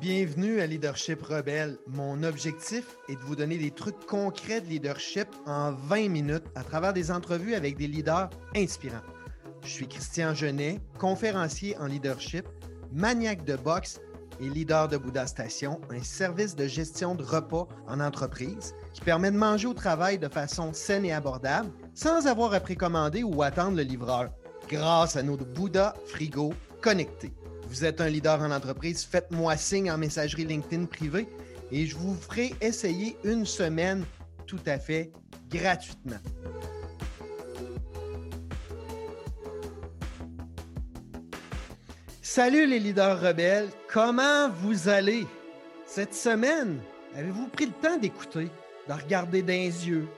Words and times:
Bienvenue 0.00 0.62
à 0.62 0.66
Leadership 0.66 1.22
Rebelle. 1.22 1.76
Mon 1.86 2.22
objectif 2.22 2.96
est 3.10 3.16
de 3.16 3.20
vous 3.20 3.36
donner 3.36 3.58
des 3.58 3.70
trucs 3.70 4.06
concrets 4.06 4.62
de 4.62 4.66
leadership 4.66 5.28
en 5.44 5.72
20 5.72 6.08
minutes 6.08 6.46
à 6.54 6.64
travers 6.64 6.94
des 6.94 7.10
entrevues 7.10 7.54
avec 7.54 7.76
des 7.76 7.86
leaders 7.86 8.30
inspirants. 8.56 9.04
Je 9.62 9.68
suis 9.68 9.86
Christian 9.86 10.32
Genet, 10.32 10.80
conférencier 10.98 11.76
en 11.76 11.84
leadership, 11.84 12.46
maniaque 12.94 13.44
de 13.44 13.56
boxe 13.56 14.00
et 14.40 14.48
leader 14.48 14.88
de 14.88 14.96
Bouddha 14.96 15.26
Station, 15.26 15.78
un 15.90 16.02
service 16.02 16.56
de 16.56 16.66
gestion 16.66 17.14
de 17.14 17.22
repas 17.22 17.68
en 17.86 18.00
entreprise 18.00 18.74
qui 18.94 19.02
permet 19.02 19.30
de 19.30 19.36
manger 19.36 19.66
au 19.66 19.74
travail 19.74 20.18
de 20.18 20.28
façon 20.28 20.72
saine 20.72 21.04
et 21.04 21.12
abordable 21.12 21.72
sans 21.92 22.26
avoir 22.26 22.54
à 22.54 22.60
précommander 22.60 23.22
ou 23.22 23.42
attendre 23.42 23.76
le 23.76 23.82
livreur 23.82 24.30
grâce 24.66 25.16
à 25.16 25.22
nos 25.22 25.36
Bouddha 25.36 25.92
Frigo 26.06 26.54
connectés. 26.80 27.34
Vous 27.70 27.84
êtes 27.84 28.00
un 28.00 28.08
leader 28.08 28.40
en 28.40 28.50
entreprise, 28.50 29.04
faites-moi 29.04 29.56
signe 29.56 29.92
en 29.92 29.96
messagerie 29.96 30.44
LinkedIn 30.44 30.86
privée 30.86 31.28
et 31.70 31.86
je 31.86 31.94
vous 31.94 32.16
ferai 32.16 32.52
essayer 32.60 33.16
une 33.22 33.46
semaine 33.46 34.04
tout 34.48 34.58
à 34.66 34.76
fait 34.76 35.12
gratuitement. 35.48 36.18
Salut 42.20 42.66
les 42.66 42.80
leaders 42.80 43.20
rebelles, 43.20 43.68
comment 43.88 44.50
vous 44.50 44.88
allez? 44.88 45.24
Cette 45.86 46.14
semaine, 46.14 46.80
avez-vous 47.14 47.46
pris 47.46 47.66
le 47.66 47.72
temps 47.72 47.98
d'écouter, 47.98 48.48
de 48.88 48.92
regarder 48.92 49.42
dans 49.42 49.48
les 49.48 49.88
yeux? 49.88 50.08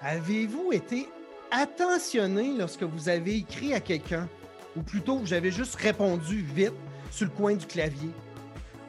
Avez-vous 0.00 0.72
été 0.72 1.08
attentionné 1.52 2.56
lorsque 2.58 2.82
vous 2.82 3.08
avez 3.08 3.36
écrit 3.36 3.74
à 3.74 3.80
quelqu'un? 3.80 4.28
Ou 4.76 4.82
plutôt, 4.82 5.18
vous 5.18 5.32
avez 5.32 5.50
juste 5.50 5.76
répondu 5.76 6.42
vite 6.42 6.74
sur 7.10 7.26
le 7.26 7.32
coin 7.32 7.54
du 7.54 7.66
clavier? 7.66 8.10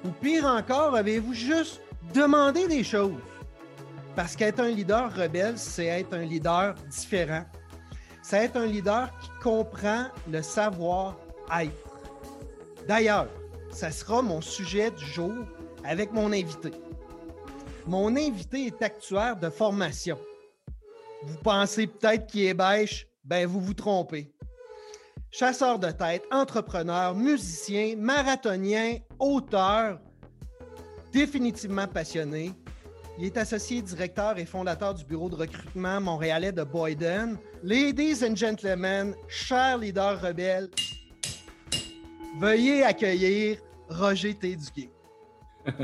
Ou 0.04 0.10
pire 0.10 0.46
encore, 0.46 0.96
avez-vous 0.96 1.34
juste 1.34 1.82
demandé 2.14 2.68
des 2.68 2.84
choses? 2.84 3.14
Parce 4.16 4.36
qu'être 4.36 4.60
un 4.60 4.70
leader 4.70 5.14
rebelle, 5.14 5.58
c'est 5.58 5.86
être 5.86 6.14
un 6.14 6.24
leader 6.24 6.76
différent. 6.90 7.44
C'est 8.22 8.46
être 8.46 8.58
un 8.58 8.66
leader 8.66 9.12
qui 9.20 9.30
comprend 9.44 10.06
le 10.32 10.42
savoir-être. 10.42 11.74
D'ailleurs, 12.88 13.28
ça 13.72 13.92
sera 13.92 14.22
mon 14.22 14.42
sujet 14.42 14.90
du 14.92 15.06
jour 15.06 15.34
avec 15.84 16.12
mon 16.12 16.32
invité. 16.32 16.72
Mon 17.86 18.16
invité 18.16 18.68
est 18.68 18.82
actuaire 18.82 19.36
de 19.36 19.50
formation. 19.50 20.18
Vous 21.24 21.38
pensez 21.38 21.88
peut-être 21.88 22.26
qu'il 22.28 22.46
est 22.46 22.54
bêche, 22.54 23.08
ben 23.24 23.46
vous 23.46 23.60
vous 23.60 23.74
trompez. 23.74 24.35
Chasseur 25.38 25.80
de 25.80 25.92
tête, 25.92 26.24
entrepreneur, 26.32 27.14
musicien, 27.14 27.98
marathonien, 27.98 29.00
auteur, 29.20 30.00
définitivement 31.12 31.88
passionné. 31.90 32.54
Il 33.18 33.26
est 33.26 33.36
associé 33.36 33.82
directeur 33.82 34.38
et 34.38 34.46
fondateur 34.46 34.94
du 34.94 35.04
bureau 35.04 35.28
de 35.28 35.36
recrutement 35.36 36.00
montréalais 36.00 36.54
de 36.54 36.64
Boyden. 36.64 37.38
Ladies 37.64 38.24
and 38.24 38.38
gentlemen, 38.38 39.14
chers 39.28 39.78
leaders 39.78 40.22
rebelles, 40.22 40.70
veuillez 42.40 42.84
accueillir 42.84 43.58
Roger 43.90 44.36
Téduguay. 44.36 44.90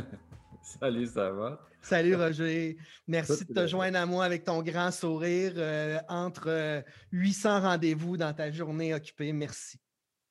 Salut, 0.62 1.08
ça 1.08 1.30
va? 1.30 1.60
Salut 1.82 2.16
Roger. 2.16 2.78
Merci 3.08 3.46
de 3.46 3.54
te 3.54 3.68
joindre 3.68 3.98
à 3.98 4.06
moi 4.06 4.24
avec 4.24 4.44
ton 4.44 4.62
grand 4.62 4.92
sourire 4.92 5.54
euh, 5.58 6.00
entre 6.08 6.84
800 7.12 7.50
euh, 7.50 7.60
rendez-vous 7.60 8.18
dans 8.18 8.34
ta 8.34 8.52
journée 8.52 8.94
occupée. 8.94 9.34
Merci. 9.34 9.78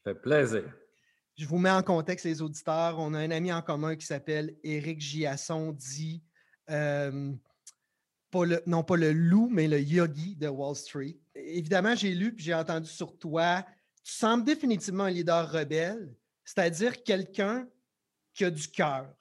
Ça 0.05 0.13
fait 0.13 0.21
plaisir. 0.21 0.65
Je 1.37 1.47
vous 1.47 1.59
mets 1.59 1.71
en 1.71 1.83
contexte 1.83 2.25
les 2.25 2.41
auditeurs. 2.41 2.99
On 2.99 3.15
a 3.15 3.19
un 3.19 3.31
ami 3.31 3.53
en 3.53 3.63
commun 3.63 3.97
qui 3.97 4.07
s'appelle 4.07 4.55
Éric 4.63 5.01
Giasson, 5.01 5.73
dit 5.73 6.23
euh, 6.71 7.33
non 8.67 8.85
pas 8.85 8.97
le 8.97 9.13
loup, 9.13 9.49
mais 9.51 9.67
le 9.67 9.81
yogi 9.81 10.37
de 10.37 10.49
Wall 10.49 10.77
Street. 10.77 11.19
Évidemment, 11.35 11.95
j'ai 11.95 12.15
lu 12.15 12.29
et 12.29 12.43
j'ai 12.43 12.55
entendu 12.55 12.89
sur 12.89 13.19
toi. 13.19 13.65
Tu 14.05 14.13
sembles 14.13 14.45
définitivement 14.45 15.05
un 15.05 15.11
leader 15.11 15.51
rebelle, 15.51 16.15
c'est-à-dire 16.45 17.03
quelqu'un 17.03 17.69
qui 18.35 18.45
a 18.45 18.51
du 18.51 18.69
cœur, 18.69 19.13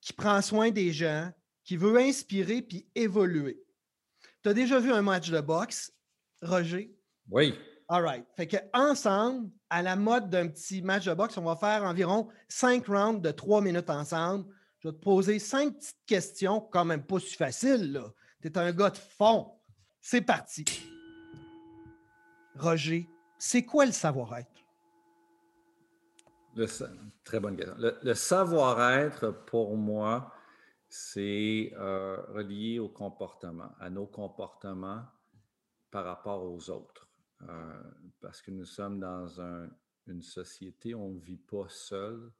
qui 0.00 0.12
prend 0.12 0.42
soin 0.42 0.70
des 0.70 0.92
gens, 0.92 1.30
qui 1.68 1.76
veut 1.76 1.98
inspirer 1.98 2.62
puis 2.62 2.88
évoluer. 2.94 3.62
Tu 4.42 4.48
as 4.48 4.54
déjà 4.54 4.80
vu 4.80 4.90
un 4.90 5.02
match 5.02 5.28
de 5.28 5.38
boxe, 5.38 5.92
Roger? 6.40 6.96
Oui. 7.30 7.54
All 7.88 8.02
right. 8.02 8.24
Fait 8.34 8.46
que 8.46 8.56
ensemble, 8.72 9.50
à 9.68 9.82
la 9.82 9.94
mode 9.94 10.30
d'un 10.30 10.48
petit 10.48 10.80
match 10.80 11.04
de 11.04 11.12
boxe, 11.12 11.36
on 11.36 11.42
va 11.42 11.56
faire 11.56 11.84
environ 11.84 12.30
cinq 12.48 12.86
rounds 12.86 13.20
de 13.20 13.30
trois 13.32 13.60
minutes 13.60 13.90
ensemble. 13.90 14.46
Je 14.78 14.88
vais 14.88 14.94
te 14.94 15.00
poser 15.00 15.38
cinq 15.38 15.76
petites 15.76 16.06
questions, 16.06 16.62
quand 16.62 16.86
même 16.86 17.04
pas 17.04 17.20
si 17.20 17.34
faciles, 17.34 17.92
là. 17.92 18.14
Tu 18.40 18.48
es 18.48 18.56
un 18.56 18.72
gars 18.72 18.88
de 18.88 18.96
fond. 18.96 19.52
C'est 20.00 20.22
parti. 20.22 20.64
Roger, 22.54 23.06
c'est 23.38 23.64
quoi 23.64 23.84
le 23.84 23.92
savoir-être? 23.92 24.48
très 27.24 27.40
bonne 27.40 27.56
question. 27.56 27.76
le 27.78 28.14
savoir-être, 28.14 29.32
pour 29.44 29.76
moi, 29.76 30.32
c'est 30.88 31.72
euh, 31.74 32.22
relié 32.28 32.78
au 32.78 32.88
comportement, 32.88 33.70
à 33.78 33.90
nos 33.90 34.06
comportements 34.06 35.04
par 35.90 36.04
rapport 36.04 36.44
aux 36.44 36.70
autres. 36.70 37.08
Euh, 37.42 37.82
parce 38.20 38.42
que 38.42 38.50
nous 38.50 38.64
sommes 38.64 38.98
dans 38.98 39.28
une 40.06 40.22
société, 40.22 40.94
on 40.94 41.10
ne 41.10 41.20
vit 41.20 41.36
pas 41.36 41.68
seul, 41.68 42.32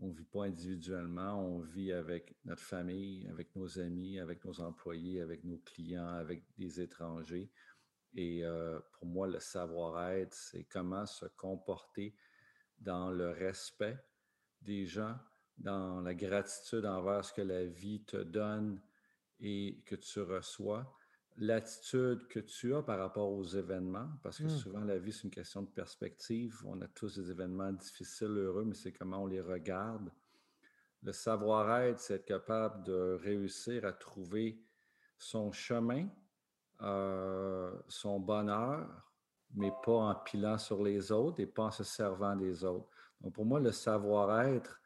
on 0.00 0.08
ne 0.08 0.12
vit 0.12 0.24
pas 0.24 0.44
individuellement, 0.44 1.40
on 1.40 1.60
vit 1.60 1.92
avec 1.92 2.36
notre 2.44 2.62
famille, 2.62 3.28
avec 3.28 3.54
nos 3.54 3.78
amis, 3.78 4.18
avec 4.18 4.44
nos 4.44 4.60
employés, 4.60 5.20
avec 5.20 5.44
nos 5.44 5.58
clients, 5.58 6.08
avec 6.08 6.44
des 6.58 6.80
étrangers. 6.80 7.50
Et 8.14 8.44
euh, 8.44 8.80
pour 8.92 9.06
moi, 9.06 9.26
le 9.26 9.40
savoir-être, 9.40 10.34
c'est 10.34 10.64
comment 10.64 11.06
se 11.06 11.26
comporter 11.36 12.14
dans 12.78 13.10
le 13.10 13.30
respect 13.30 13.98
des 14.62 14.86
gens, 14.86 15.16
dans 15.58 16.00
la 16.00 16.14
gratitude 16.14 16.84
envers 16.84 17.24
ce 17.24 17.32
que 17.32 17.42
la 17.42 17.64
vie 17.64 18.02
te 18.02 18.16
donne 18.16 18.80
et 19.40 19.82
que 19.86 19.94
tu 19.96 20.20
reçois, 20.20 20.92
l'attitude 21.36 22.26
que 22.28 22.40
tu 22.40 22.74
as 22.74 22.82
par 22.82 22.98
rapport 22.98 23.30
aux 23.30 23.44
événements, 23.44 24.08
parce 24.22 24.38
que 24.38 24.44
mmh. 24.44 24.50
souvent 24.50 24.84
la 24.84 24.98
vie, 24.98 25.12
c'est 25.12 25.24
une 25.24 25.30
question 25.30 25.62
de 25.62 25.68
perspective. 25.68 26.62
On 26.64 26.80
a 26.80 26.88
tous 26.88 27.18
des 27.18 27.30
événements 27.30 27.72
difficiles, 27.72 28.36
heureux, 28.36 28.64
mais 28.64 28.74
c'est 28.74 28.92
comment 28.92 29.22
on 29.22 29.26
les 29.26 29.40
regarde. 29.40 30.10
Le 31.02 31.12
savoir-être, 31.12 32.00
c'est 32.00 32.14
être 32.14 32.24
capable 32.24 32.84
de 32.84 33.18
réussir 33.22 33.84
à 33.84 33.92
trouver 33.92 34.62
son 35.18 35.52
chemin, 35.52 36.08
euh, 36.82 37.72
son 37.88 38.20
bonheur, 38.20 38.88
mais 39.54 39.72
pas 39.84 39.92
en 39.92 40.14
pilant 40.14 40.58
sur 40.58 40.82
les 40.82 41.12
autres 41.12 41.40
et 41.40 41.46
pas 41.46 41.64
en 41.64 41.70
se 41.70 41.84
servant 41.84 42.36
des 42.36 42.64
autres. 42.64 42.88
Donc 43.20 43.34
pour 43.34 43.44
moi, 43.44 43.60
le 43.60 43.72
savoir-être, 43.72 44.80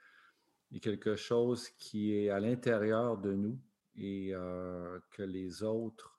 il 0.70 0.76
y 0.76 0.76
a 0.78 0.80
quelque 0.80 1.16
chose 1.16 1.68
qui 1.70 2.14
est 2.14 2.30
à 2.30 2.40
l'intérieur 2.40 3.18
de 3.18 3.32
nous 3.32 3.58
et 3.96 4.30
euh, 4.32 4.98
que 5.10 5.22
les 5.22 5.62
autres 5.62 6.18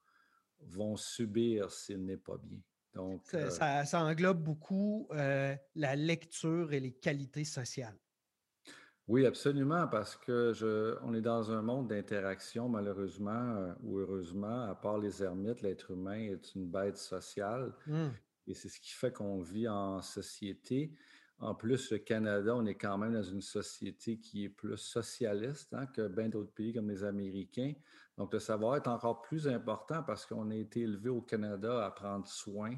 vont 0.61 0.95
subir 0.95 1.71
s'il 1.71 2.05
n'est 2.05 2.17
pas 2.17 2.37
bien. 2.37 2.59
Donc, 2.93 3.21
ça, 3.27 3.81
euh 3.81 3.97
englobe 3.97 4.43
beaucoup 4.43 5.07
euh, 5.11 5.55
la 5.75 5.95
lecture 5.95 6.73
et 6.73 6.79
les 6.79 6.91
qualités 6.91 7.45
sociales. 7.45 7.97
Oui, 9.07 9.25
absolument, 9.25 9.87
parce 9.87 10.15
que 10.15 10.53
je, 10.53 10.97
on 11.03 11.13
est 11.13 11.21
dans 11.21 11.51
un 11.51 11.61
monde 11.61 11.87
d'interaction, 11.87 12.69
malheureusement 12.69 13.73
ou 13.81 13.97
heureusement, 13.97 14.63
à 14.69 14.75
part 14.75 14.99
les 14.99 15.23
ermites, 15.23 15.61
l'être 15.61 15.91
humain 15.91 16.19
est 16.19 16.53
une 16.53 16.67
bête 16.67 16.97
sociale. 16.97 17.73
Mmh. 17.87 18.07
Et 18.47 18.53
c'est 18.53 18.69
ce 18.69 18.79
qui 18.79 18.91
fait 18.91 19.11
qu'on 19.11 19.41
vit 19.41 19.67
en 19.67 20.01
société. 20.01 20.93
En 21.39 21.55
plus, 21.55 21.91
le 21.91 21.99
Canada, 21.99 22.53
on 22.53 22.65
est 22.65 22.75
quand 22.75 22.97
même 22.97 23.13
dans 23.13 23.23
une 23.23 23.41
société 23.41 24.19
qui 24.19 24.45
est 24.45 24.49
plus 24.49 24.77
socialiste 24.77 25.73
hein, 25.73 25.85
que 25.85 26.07
bien 26.07 26.27
d'autres 26.27 26.51
pays 26.53 26.73
comme 26.73 26.89
les 26.89 27.03
Américains. 27.03 27.73
Donc, 28.17 28.33
le 28.33 28.39
savoir 28.39 28.75
est 28.75 28.87
encore 28.87 29.21
plus 29.21 29.47
important 29.47 30.03
parce 30.03 30.25
qu'on 30.25 30.51
a 30.51 30.55
été 30.55 30.81
élevé 30.81 31.09
au 31.09 31.21
Canada 31.21 31.85
à 31.85 31.91
prendre 31.91 32.27
soin 32.27 32.75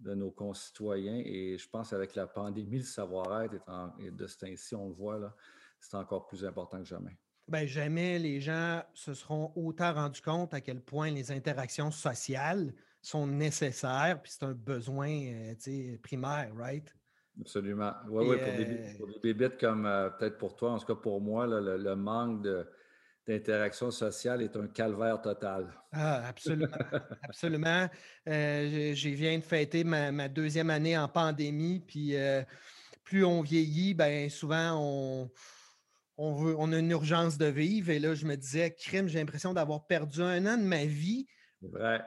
de 0.00 0.14
nos 0.14 0.32
concitoyens. 0.32 1.22
Et 1.24 1.56
je 1.56 1.68
pense 1.68 1.90
qu'avec 1.90 2.16
la 2.16 2.26
pandémie, 2.26 2.78
le 2.78 2.84
savoir-être 2.84 3.54
et 4.00 4.10
de 4.10 4.26
ce 4.26 4.38
temps-ci, 4.38 4.74
on 4.74 4.88
le 4.88 4.94
voit, 4.94 5.36
c'est 5.78 5.94
encore 5.94 6.26
plus 6.26 6.44
important 6.44 6.78
que 6.78 6.88
jamais. 6.88 7.16
Bien, 7.46 7.66
jamais 7.66 8.18
les 8.18 8.40
gens 8.40 8.82
se 8.94 9.14
seront 9.14 9.52
autant 9.54 9.92
rendus 9.92 10.22
compte 10.22 10.52
à 10.54 10.60
quel 10.60 10.80
point 10.80 11.10
les 11.10 11.30
interactions 11.30 11.90
sociales 11.90 12.72
sont 13.02 13.26
nécessaires, 13.26 14.20
puis 14.22 14.32
c'est 14.32 14.44
un 14.44 14.52
besoin 14.52 15.10
euh, 15.10 15.98
primaire, 16.02 16.52
right? 16.54 16.94
Absolument. 17.40 17.92
Oui, 18.08 18.26
oui, 18.28 18.36
pour, 18.98 19.06
des, 19.06 19.14
bébites 19.22 19.58
comme 19.58 19.86
euh, 19.86 20.10
peut-être 20.10 20.38
pour 20.38 20.56
toi, 20.56 20.72
en 20.72 20.78
tout 20.78 20.86
cas 20.86 20.94
pour 20.94 21.20
moi, 21.20 21.46
le, 21.46 21.94
manque 21.94 22.46
d'interaction 23.26 23.90
sociale 23.90 24.42
est 24.42 24.56
un 24.56 24.66
calvaire 24.66 25.20
total. 25.20 25.72
Ah, 25.92 26.28
absolument. 26.28 26.68
absolument. 27.22 27.88
Euh, 28.28 28.94
je 28.94 29.08
viens 29.10 29.38
de 29.38 29.44
fêter 29.44 29.84
ma, 29.84 30.28
deuxième 30.28 30.70
année 30.70 30.98
en 30.98 31.08
pandémie, 31.08 31.80
puis 31.80 32.16
euh, 32.16 32.42
plus 33.04 33.24
on 33.24 33.40
vieillit, 33.40 33.94
ben 33.94 34.28
souvent 34.28 34.78
on, 34.78 35.30
on, 36.18 36.34
veut, 36.34 36.54
on 36.58 36.72
a 36.72 36.78
une 36.78 36.90
urgence 36.90 37.38
de 37.38 37.46
vivre. 37.46 37.90
Et 37.90 37.98
là, 37.98 38.14
je 38.14 38.26
me 38.26 38.36
disais, 38.36 38.74
crime, 38.74 39.08
j'ai 39.08 39.18
l'impression 39.18 39.54
d'avoir 39.54 39.86
perdu 39.86 40.22
un 40.22 40.44
an 40.46 40.58
de 40.58 40.64
ma 40.64 40.84
vie. 40.84 41.26
Vrai. 41.62 42.02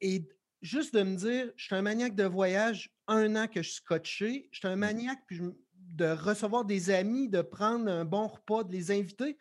Et, 0.00 0.28
juste 0.62 0.94
de 0.94 1.02
me 1.02 1.16
dire, 1.16 1.52
je 1.56 1.64
suis 1.64 1.74
un 1.74 1.82
maniaque 1.82 2.14
de 2.14 2.24
voyage, 2.24 2.90
un 3.06 3.36
an 3.36 3.46
que 3.46 3.62
je 3.62 3.68
suis 3.68 3.76
scotché, 3.76 4.48
je 4.52 4.58
suis 4.58 4.68
un 4.68 4.76
mmh. 4.76 4.80
maniaque 4.80 5.22
puis 5.26 5.40
de 5.74 6.06
recevoir 6.06 6.64
des 6.64 6.90
amis, 6.90 7.28
de 7.28 7.42
prendre 7.42 7.90
un 7.90 8.04
bon 8.04 8.26
repas, 8.26 8.64
de 8.64 8.72
les 8.72 8.90
inviter, 8.90 9.38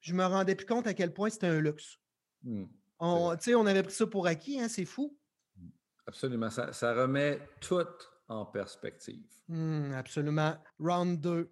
je 0.00 0.14
me 0.14 0.24
rendais 0.24 0.54
plus 0.54 0.66
compte 0.66 0.86
à 0.86 0.94
quel 0.94 1.12
point 1.12 1.30
c'était 1.30 1.48
un 1.48 1.60
luxe. 1.60 1.98
Mmh. 2.44 2.64
On, 3.00 3.36
on 3.36 3.66
avait 3.66 3.82
pris 3.82 3.94
ça 3.94 4.06
pour 4.06 4.26
acquis, 4.26 4.60
hein, 4.60 4.68
c'est 4.68 4.84
fou. 4.84 5.16
Mmh. 5.56 5.68
Absolument. 6.06 6.50
Ça, 6.50 6.94
remet 6.94 7.40
tout 7.60 7.84
en 8.28 8.46
perspective. 8.46 9.26
absolument. 9.94 10.56
Round 10.78 11.20
2. 11.20 11.50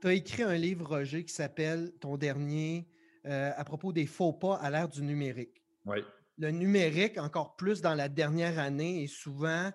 Tu 0.00 0.08
as 0.08 0.12
écrit 0.12 0.42
un 0.42 0.54
livre, 0.54 0.86
Roger, 0.86 1.24
qui 1.24 1.32
s'appelle 1.32 1.92
Ton 2.00 2.16
dernier 2.16 2.88
euh, 3.26 3.52
à 3.56 3.64
propos 3.64 3.92
des 3.92 4.06
faux 4.06 4.32
pas 4.32 4.56
à 4.56 4.68
l'ère 4.70 4.88
du 4.88 5.02
numérique. 5.02 5.62
Oui. 5.86 5.98
Le 6.42 6.50
numérique, 6.50 7.18
encore 7.18 7.54
plus 7.54 7.82
dans 7.82 7.94
la 7.94 8.08
dernière 8.08 8.58
année, 8.58 9.04
est 9.04 9.06
souvent, 9.06 9.70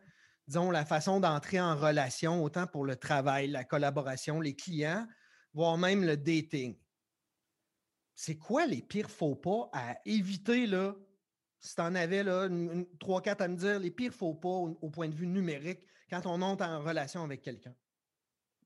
disons, 0.49 0.69
la 0.69 0.83
façon 0.83 1.21
d'entrer 1.21 1.61
en 1.61 1.77
relation, 1.77 2.43
autant 2.43 2.67
pour 2.67 2.83
le 2.83 2.97
travail, 2.97 3.47
la 3.47 3.63
collaboration, 3.63 4.41
les 4.41 4.53
clients, 4.53 5.07
voire 5.53 5.77
même 5.77 6.03
le 6.03 6.17
dating. 6.17 6.77
C'est 8.15 8.37
quoi 8.37 8.65
les 8.65 8.81
pires 8.81 9.09
faux 9.09 9.37
pas 9.37 9.69
à 9.71 9.97
éviter, 10.03 10.67
là, 10.67 10.93
si 11.57 11.73
tu 11.73 11.81
en 11.81 11.95
avais 11.95 12.25
trois, 12.99 13.21
quatre 13.21 13.43
à 13.43 13.47
me 13.47 13.55
dire, 13.55 13.79
les 13.79 13.91
pires 13.91 14.13
faux 14.13 14.33
pas 14.33 14.49
au 14.49 14.89
point 14.89 15.07
de 15.07 15.15
vue 15.15 15.27
numérique 15.27 15.79
quand 16.09 16.25
on 16.25 16.41
entre 16.41 16.65
en 16.65 16.81
relation 16.81 17.23
avec 17.23 17.43
quelqu'un? 17.43 17.73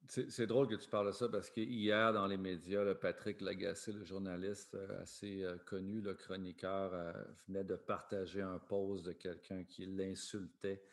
C'est 0.07 0.47
drôle 0.47 0.67
que 0.67 0.75
tu 0.75 0.89
parles 0.89 1.07
de 1.07 1.11
ça 1.11 1.29
parce 1.29 1.49
qu'hier, 1.49 2.11
dans 2.11 2.27
les 2.27 2.37
médias, 2.37 2.83
le 2.83 2.95
Patrick 2.95 3.39
Lagacé, 3.39 3.93
le 3.93 4.03
journaliste 4.03 4.75
euh, 4.75 5.01
assez 5.01 5.43
euh, 5.43 5.57
connu, 5.65 6.01
le 6.01 6.15
chroniqueur, 6.15 6.91
euh, 6.93 7.13
venait 7.47 7.63
de 7.63 7.75
partager 7.75 8.41
un 8.41 8.59
post 8.59 9.05
de 9.05 9.13
quelqu'un 9.13 9.63
qui 9.63 9.85
l'insultait. 9.85 10.83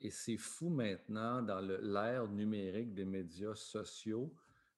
et 0.00 0.10
c'est 0.10 0.38
fou 0.38 0.70
maintenant, 0.70 1.42
dans 1.42 1.60
l'ère 1.60 2.26
numérique 2.28 2.94
des 2.94 3.04
médias 3.04 3.54
sociaux, 3.54 4.34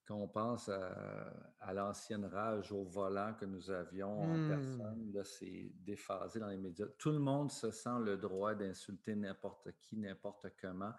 quand 0.07 0.17
on 0.17 0.29
pense 0.29 0.69
à, 0.69 1.73
l'ancienne 1.73 2.27
rage 2.27 2.71
au 2.73 2.85
volant 2.85 3.33
que 3.35 3.47
nous 3.47 3.71
avions 3.71 4.21
en 4.21 4.49
personne, 4.49 5.13
là, 5.15 5.25
c'est 5.25 5.73
déphasé 5.77 6.41
dans 6.41 6.49
les 6.49 6.59
médias. 6.59 6.87
Tout 6.99 7.11
le 7.11 7.19
monde 7.19 7.51
se 7.51 7.71
sent 7.71 8.01
le 8.01 8.19
droit 8.19 8.55
d'insulter 8.55 9.15
n'importe 9.15 9.71
qui, 9.81 9.97
n'importe 9.97 10.49
comment. 10.61 10.93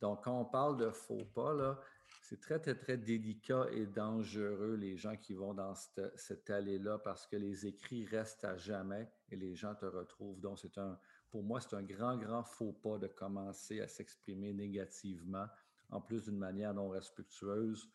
Donc, 0.00 0.24
quand 0.24 0.40
on 0.40 0.44
parle 0.44 0.76
de 0.78 0.90
faux 0.90 1.24
pas, 1.34 1.78
c'est 2.22 2.40
très, 2.40 2.58
très, 2.58 2.74
très 2.74 2.96
délicat 2.96 3.66
et 3.72 3.86
dangereux, 3.86 4.76
les 4.76 4.96
gens 4.96 5.16
qui 5.16 5.34
vont 5.34 5.52
dans 5.54 5.74
cette, 5.74 6.48
allée-là, 6.48 6.98
parce 6.98 7.26
que 7.26 7.36
les 7.36 7.66
écrits 7.66 8.06
restent 8.06 8.44
à 8.44 8.56
jamais 8.56 9.10
et 9.30 9.36
les 9.36 9.54
gens 9.54 9.74
te 9.74 9.86
retrouvent. 9.86 10.40
Donc, 10.40 10.58
c'est 10.58 10.78
un, 10.78 10.98
pour 11.30 11.42
moi, 11.42 11.60
c'est 11.60 11.74
un 11.74 11.82
grand, 11.82 12.16
grand 12.16 12.44
faux 12.44 12.72
pas 12.72 12.98
de 12.98 13.08
commencer 13.08 13.80
à 13.80 13.88
s'exprimer 13.88 14.52
négativement, 14.52 15.46
en 15.90 16.00
plus 16.00 16.24
d'une 16.24 16.38
manière 16.38 16.72
non 16.72 16.88
respectueuse 16.88 17.90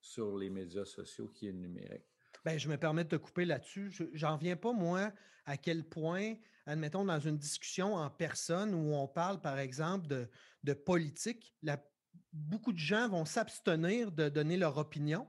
sur 0.00 0.36
les 0.36 0.50
médias 0.50 0.84
sociaux 0.84 1.28
qui 1.28 1.48
est 1.48 1.52
numérique. 1.52 2.07
Bien, 2.44 2.58
je 2.58 2.68
me 2.68 2.76
permets 2.76 3.04
de 3.04 3.10
te 3.10 3.16
couper 3.16 3.44
là-dessus. 3.44 3.92
J'en 4.12 4.36
viens 4.36 4.56
pas, 4.56 4.72
moi, 4.72 5.12
à 5.44 5.56
quel 5.56 5.84
point, 5.84 6.34
admettons, 6.66 7.04
dans 7.04 7.20
une 7.20 7.38
discussion 7.38 7.94
en 7.94 8.10
personne 8.10 8.74
où 8.74 8.94
on 8.94 9.08
parle, 9.08 9.40
par 9.40 9.58
exemple, 9.58 10.06
de, 10.06 10.72
politique, 10.74 11.54
beaucoup 12.32 12.72
de 12.72 12.78
gens 12.78 13.08
vont 13.08 13.24
s'abstenir 13.24 14.12
de 14.12 14.28
donner 14.28 14.56
leur 14.56 14.76
opinion, 14.76 15.26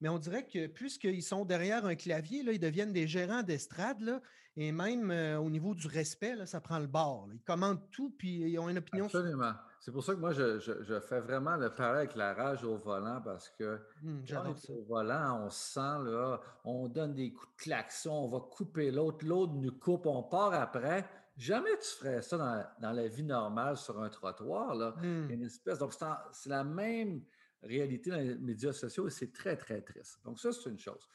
mais 0.00 0.08
on 0.08 0.18
dirait 0.18 0.46
que 0.46 0.66
puisqu'ils 0.66 1.22
sont 1.22 1.44
derrière 1.44 1.86
un 1.86 1.94
clavier, 1.94 2.42
là, 2.42 2.52
ils 2.52 2.58
deviennent 2.58 2.92
des 2.92 3.06
gérants 3.06 3.42
d'estrade, 3.42 4.20
et 4.56 4.70
même 4.70 5.10
euh, 5.10 5.38
au 5.38 5.48
niveau 5.48 5.74
du 5.74 5.86
respect, 5.86 6.34
là, 6.34 6.44
ça 6.44 6.60
prend 6.60 6.78
le 6.78 6.86
bord. 6.86 7.28
Ils 7.32 7.40
commandent 7.40 7.90
tout, 7.90 8.10
puis 8.18 8.40
ils 8.50 8.58
ont 8.58 8.68
une 8.68 8.78
opinion. 8.78 9.06
Absolument. 9.06 9.52
C'est 9.82 9.90
pour 9.90 10.04
ça 10.04 10.14
que 10.14 10.20
moi, 10.20 10.30
je, 10.30 11.00
fais 11.00 11.18
vraiment 11.18 11.56
le 11.56 11.68
parallèle 11.74 12.02
avec 12.02 12.14
la 12.14 12.34
rage 12.34 12.62
au 12.62 12.76
volant 12.76 13.20
parce 13.20 13.50
que 13.50 13.80
mmh, 14.02 14.22
au 14.68 14.84
volant, 14.84 15.44
on 15.44 15.50
sent, 15.50 16.04
là, 16.04 16.40
on 16.62 16.86
donne 16.86 17.14
des 17.14 17.32
coups 17.32 17.52
de 17.56 17.62
klaxon, 17.64 18.12
on 18.12 18.28
va 18.28 18.38
couper 18.38 18.92
l'autre, 18.92 19.26
l'autre 19.26 19.54
nous 19.54 19.72
coupe, 19.72 20.06
on 20.06 20.22
part 20.22 20.54
après. 20.54 21.04
Jamais 21.36 21.76
tu 21.80 21.88
ferais 21.98 22.22
ça 22.22 22.64
dans, 22.80 22.92
la 22.92 23.08
vie 23.08 23.24
normale 23.24 23.76
sur 23.76 24.00
un 24.00 24.08
trottoir. 24.08 24.76
Là. 24.76 24.94
Mmh. 25.02 25.30
Une 25.30 25.42
espèce, 25.42 25.80
donc, 25.80 25.94
c'est 26.30 26.50
la 26.50 26.62
même 26.62 27.24
réalité 27.60 28.10
dans 28.10 28.18
les 28.18 28.36
médias 28.36 28.72
sociaux 28.72 29.08
et 29.08 29.10
c'est 29.10 29.32
très, 29.32 29.56
très 29.56 29.82
triste. 29.82 30.20
Donc, 30.24 30.38
ça, 30.38 30.52
c'est 30.52 30.70
une 30.70 30.78
chose. 30.78 31.08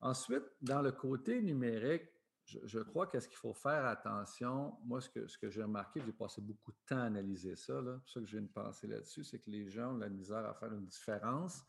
Ensuite, 0.00 0.44
dans 0.62 0.82
le 0.82 0.92
côté 0.92 1.42
numérique, 1.42 2.04
je, 2.46 2.78
crois 2.80 3.06
qu'est-ce 3.06 3.28
qu'il 3.28 3.38
faut 3.38 3.54
faire 3.54 3.86
attention. 3.86 4.76
Moi, 4.84 5.00
ce 5.00 5.08
que, 5.08 5.26
ce 5.26 5.38
que 5.38 5.48
j'ai 5.48 5.62
remarqué, 5.62 6.00
j'ai 6.04 6.12
passé 6.12 6.40
beaucoup 6.40 6.72
de 6.72 6.78
temps 6.86 6.98
à 6.98 7.04
analyser 7.04 7.56
ça. 7.56 7.80
C'est 7.82 7.90
pour 7.90 8.08
ça 8.08 8.20
que 8.20 8.26
j'ai 8.26 8.38
une 8.38 8.50
pensée 8.50 8.86
là-dessus, 8.86 9.24
c'est 9.24 9.38
que 9.38 9.50
les 9.50 9.68
gens 9.68 9.94
ont 9.94 9.98
la 9.98 10.08
misère 10.08 10.44
à 10.44 10.54
faire 10.54 10.72
une 10.72 10.86
différence 10.86 11.64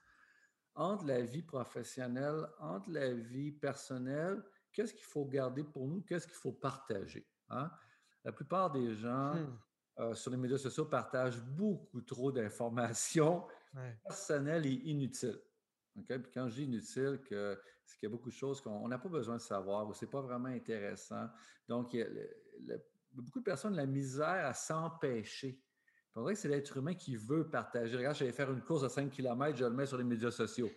entre 0.76 1.06
la 1.06 1.22
vie 1.22 1.42
professionnelle, 1.42 2.46
entre 2.60 2.92
la 2.92 3.14
vie 3.14 3.52
personnelle. 3.52 4.44
Qu'est-ce 4.74 4.94
qu'il 4.94 5.06
faut 5.06 5.26
garder 5.26 5.64
pour 5.64 5.88
nous? 5.88 6.02
Qu'est-ce 6.02 6.28
qu'il 6.28 6.36
faut 6.36 6.52
partager? 6.52 7.26
Hein? 7.50 7.72
La 8.26 8.34
plupart 8.34 8.72
des 8.72 8.94
gens 8.94 9.36
hmm. 9.36 9.60
euh, 10.00 10.16
sur 10.16 10.32
les 10.32 10.38
médias 10.38 10.58
sociaux 10.58 10.86
partagent 10.86 11.42
beaucoup 11.42 12.02
trop 12.02 12.32
d'informations 12.32 13.48
personnelles 14.04 14.66
et 14.66 14.82
inutiles. 14.86 15.40
Puis 15.94 16.32
quand 16.34 16.50
je 16.50 16.56
dis 16.56 16.64
inutile, 16.66 17.22
c'est 17.86 17.98
qu'il 17.98 18.10
y 18.10 18.12
a 18.12 18.16
beaucoup 18.16 18.30
de 18.30 18.36
choses 18.36 18.62
qu'on 18.62 18.88
n'a 18.88 18.98
pas 18.98 19.10
besoin 19.10 19.36
de 19.36 19.42
savoir 19.42 19.88
ou 19.88 19.94
ce 19.94 20.06
n'est 20.06 20.12
pas 20.12 20.22
vraiment 20.22 20.50
intéressant. 20.50 21.28
Donc, 21.68 21.94
il 21.94 22.00
y 22.00 22.72
a 22.72 22.78
beaucoup 23.12 23.40
de 23.40 23.44
personnes 23.44 23.76
la 23.76 23.86
misère 23.86 24.46
à 24.46 24.54
s'empêcher. 24.54 25.62
Que 26.14 26.34
c'est 26.34 26.48
l'être 26.48 26.78
humain 26.78 26.94
qui 26.94 27.18
veut 27.18 27.50
partager. 27.50 27.98
Regarde, 27.98 28.16
j'allais 28.16 28.32
faire 28.32 28.50
une 28.50 28.62
course 28.62 28.84
de 28.84 28.88
5 28.88 29.12
km, 29.12 29.58
je 29.58 29.66
le 29.66 29.72
mets 29.72 29.86
sur 29.86 29.98
les 29.98 30.04
médias 30.06 30.32
sociaux. 30.32 30.72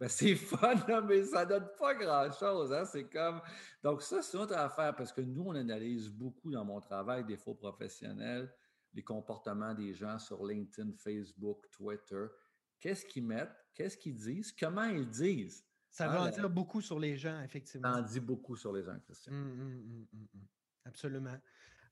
Ben, 0.00 0.08
c'est 0.08 0.34
fun, 0.34 0.74
mais 1.02 1.24
ça 1.24 1.44
ne 1.44 1.50
donne 1.50 1.68
pas 1.78 1.94
grand-chose. 1.94 2.72
Hein? 2.72 2.84
C'est 2.84 3.08
comme. 3.08 3.40
Donc, 3.84 4.02
ça, 4.02 4.20
c'est 4.22 4.36
notre 4.36 4.56
affaire 4.56 4.96
parce 4.96 5.12
que 5.12 5.20
nous, 5.20 5.44
on 5.46 5.54
analyse 5.54 6.08
beaucoup 6.08 6.50
dans 6.50 6.64
mon 6.64 6.80
travail 6.80 7.24
des 7.24 7.36
faux 7.36 7.54
professionnels, 7.54 8.52
les 8.92 9.04
comportements 9.04 9.72
des 9.72 9.94
gens 9.94 10.18
sur 10.18 10.44
LinkedIn, 10.44 10.92
Facebook, 10.96 11.70
Twitter. 11.70 12.26
Qu'est-ce 12.80 13.06
qu'ils 13.06 13.24
mettent? 13.24 13.54
Qu'est-ce 13.74 13.96
qu'ils 13.96 14.16
disent? 14.16 14.50
Comment 14.50 14.86
ils 14.86 15.08
disent? 15.08 15.64
Ça 15.92 16.08
va 16.08 16.22
en 16.22 16.30
dire 16.30 16.48
beaucoup 16.48 16.80
sur 16.80 16.98
les 16.98 17.18
gens, 17.18 17.42
effectivement. 17.42 17.92
Ça 17.92 18.00
en 18.00 18.02
dit 18.02 18.18
beaucoup 18.18 18.56
sur 18.56 18.72
les 18.72 18.82
gens, 18.82 18.98
Christian. 19.04 19.32
Hum, 19.34 19.60
hum, 19.60 20.06
hum, 20.14 20.26
Absolument. 20.86 21.38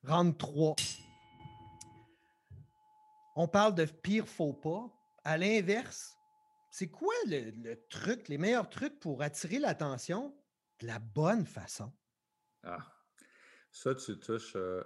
Rendre 0.03 0.37
3. 0.39 0.75
On 3.37 3.47
parle 3.47 3.75
de 3.75 3.85
pire 3.85 4.27
faux 4.27 4.55
pas. 4.55 4.91
À 5.23 5.37
l'inverse, 5.37 6.17
c'est 6.71 6.89
quoi 6.89 7.13
le, 7.27 7.75
truc, 7.91 8.29
les 8.29 8.39
meilleurs 8.39 8.71
trucs 8.71 8.99
pour 9.01 9.21
attirer 9.21 9.59
l'attention? 9.59 10.35
De 10.81 10.87
la 10.87 10.99
bonne 10.99 11.45
façon? 11.45 11.93
Ah, 12.63 12.91
ça, 13.71 13.95
tu 13.95 14.19
touches, 14.19 14.57
euh, 14.57 14.83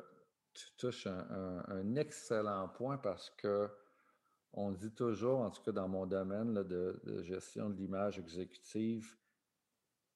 tu 0.53 0.67
touches 0.77 1.07
un, 1.07 1.95
excellent 1.95 2.69
point 2.69 2.99
parce 2.99 3.31
que 3.31 3.71
on 4.57 4.71
dit 4.71 4.93
toujours, 4.93 5.41
en 5.41 5.51
tout 5.51 5.63
cas 5.63 5.73
dans 5.73 5.89
mon 5.89 6.07
domaine 6.07 6.55
de, 6.63 7.23
gestion 7.23 7.71
de 7.71 7.77
l'image 7.77 8.19
exécutive, 8.19 9.17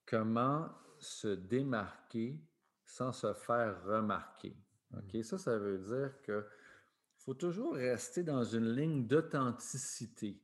comment 0.05 0.69
se 0.97 1.27
démarquer 1.27 2.39
sans 2.83 3.11
se 3.11 3.33
faire 3.33 3.83
remarquer. 3.83 4.55
OK? 4.97 5.13
Mmh. 5.13 5.23
Ça, 5.23 5.37
ça 5.37 5.57
veut 5.57 5.77
dire 5.77 6.21
qu'il 6.23 6.43
faut 7.17 7.33
toujours 7.33 7.75
rester 7.75 8.23
dans 8.23 8.43
une 8.43 8.73
ligne 8.73 9.05
d'authenticité. 9.05 10.41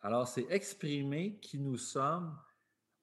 Alors, 0.00 0.26
c'est 0.26 0.46
exprimer 0.50 1.38
qui 1.38 1.58
nous 1.58 1.76
sommes 1.76 2.36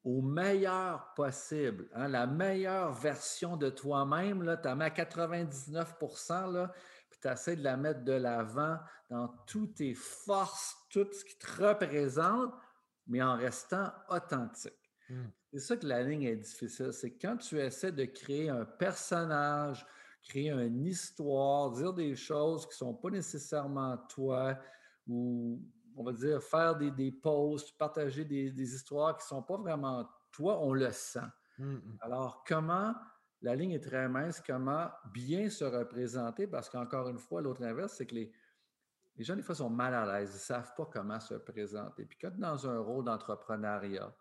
au 0.03 0.21
meilleur 0.21 1.13
possible, 1.13 1.87
hein, 1.93 2.07
la 2.07 2.25
meilleure 2.25 2.93
version 2.93 3.57
de 3.57 3.69
toi-même. 3.69 4.43
Tu 4.61 4.67
as 4.67 4.71
à 4.71 4.89
99 4.89 5.95
là, 6.51 6.73
puis 7.19 7.29
tu 7.29 7.33
essaies 7.33 7.55
de 7.55 7.63
la 7.63 7.77
mettre 7.77 8.03
de 8.03 8.13
l'avant 8.13 8.77
dans 9.09 9.27
toutes 9.45 9.75
tes 9.75 9.93
forces, 9.93 10.75
tout 10.89 11.07
ce 11.11 11.25
qui 11.25 11.37
te 11.37 11.63
représente, 11.63 12.53
mais 13.07 13.21
en 13.21 13.35
restant 13.35 13.91
authentique. 14.09 14.73
Hmm. 15.09 15.27
C'est 15.51 15.59
ça 15.59 15.77
que 15.77 15.87
la 15.87 16.03
ligne 16.03 16.23
est 16.23 16.35
difficile. 16.35 16.93
C'est 16.93 17.17
quand 17.17 17.37
tu 17.37 17.59
essaies 17.59 17.91
de 17.91 18.05
créer 18.05 18.49
un 18.49 18.65
personnage, 18.65 19.85
créer 20.21 20.51
une 20.51 20.85
histoire, 20.85 21.71
dire 21.71 21.93
des 21.93 22.15
choses 22.15 22.65
qui 22.65 22.73
ne 22.73 22.89
sont 22.89 22.93
pas 22.93 23.09
nécessairement 23.09 23.97
toi, 24.09 24.57
ou 25.07 25.59
on 25.95 26.03
va 26.03 26.13
dire 26.13 26.41
faire 26.43 26.75
des, 26.75 26.91
des 26.91 27.11
posts, 27.11 27.75
partager 27.77 28.23
des, 28.23 28.73
histoires 28.75 29.17
qui 29.17 29.23
ne 29.23 29.27
sont 29.27 29.43
pas 29.43 29.57
vraiment 29.57 30.07
toi, 30.31 30.59
on 30.61 30.73
le 30.73 30.91
sent. 30.91 31.19
Hmm, 31.57 31.73
hmm. 31.73 31.97
Alors, 32.01 32.43
comment 32.47 32.93
la 33.41 33.55
ligne 33.55 33.71
est 33.71 33.83
très 33.83 34.09
mince, 34.09 34.41
comment 34.45 34.89
bien 35.13 35.49
se 35.49 35.63
représenter, 35.63 36.47
parce 36.47 36.69
qu'encore 36.69 37.09
une 37.09 37.19
fois, 37.19 37.41
l'autre 37.41 37.63
inverse, 37.63 37.93
c'est 37.93 38.05
que 38.05 38.15
les, 38.15 38.31
les 39.15 39.23
gens, 39.23 39.35
des 39.35 39.41
fois, 39.41 39.55
sont 39.55 39.69
mal 39.69 39.93
à 39.93 40.05
l'aise, 40.05 40.31
ils 40.31 40.35
ne 40.35 40.39
savent 40.39 40.73
pas 40.75 40.85
comment 40.85 41.19
se 41.19 41.35
présenter. 41.35 42.05
Puis 42.05 42.17
quand 42.19 42.31
tu 42.31 42.37
es 42.37 42.41
dans 42.41 42.67
un 42.67 42.79
rôle 42.79 43.05
d'entrepreneuriat, 43.05 44.13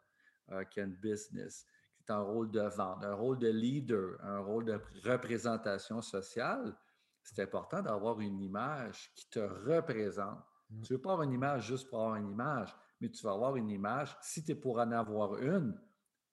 euh, 0.50 0.64
qui 0.64 0.80
a 0.80 0.84
une 0.84 0.94
business, 0.94 1.66
qui 1.94 2.02
est 2.02 2.10
un 2.10 2.20
rôle 2.20 2.50
de 2.50 2.62
vente, 2.62 3.04
un 3.04 3.14
rôle 3.14 3.38
de 3.38 3.48
leader, 3.48 4.18
un 4.22 4.38
rôle 4.38 4.64
de 4.64 4.80
représentation 5.04 6.00
sociale, 6.00 6.74
c'est 7.22 7.42
important 7.42 7.82
d'avoir 7.82 8.20
une 8.20 8.40
image 8.40 9.12
qui 9.14 9.28
te 9.28 9.40
représente. 9.40 10.42
Mm. 10.70 10.80
Tu 10.82 10.92
ne 10.92 10.96
veux 10.96 11.02
pas 11.02 11.12
avoir 11.12 11.24
une 11.24 11.34
image 11.34 11.66
juste 11.66 11.90
pour 11.90 12.00
avoir 12.00 12.16
une 12.16 12.30
image, 12.30 12.74
mais 13.00 13.10
tu 13.10 13.22
vas 13.24 13.32
avoir 13.32 13.56
une 13.56 13.68
image, 13.68 14.16
si 14.22 14.42
tu 14.42 14.52
es 14.52 14.54
pour 14.54 14.78
en 14.78 14.90
avoir 14.90 15.36
une, 15.36 15.78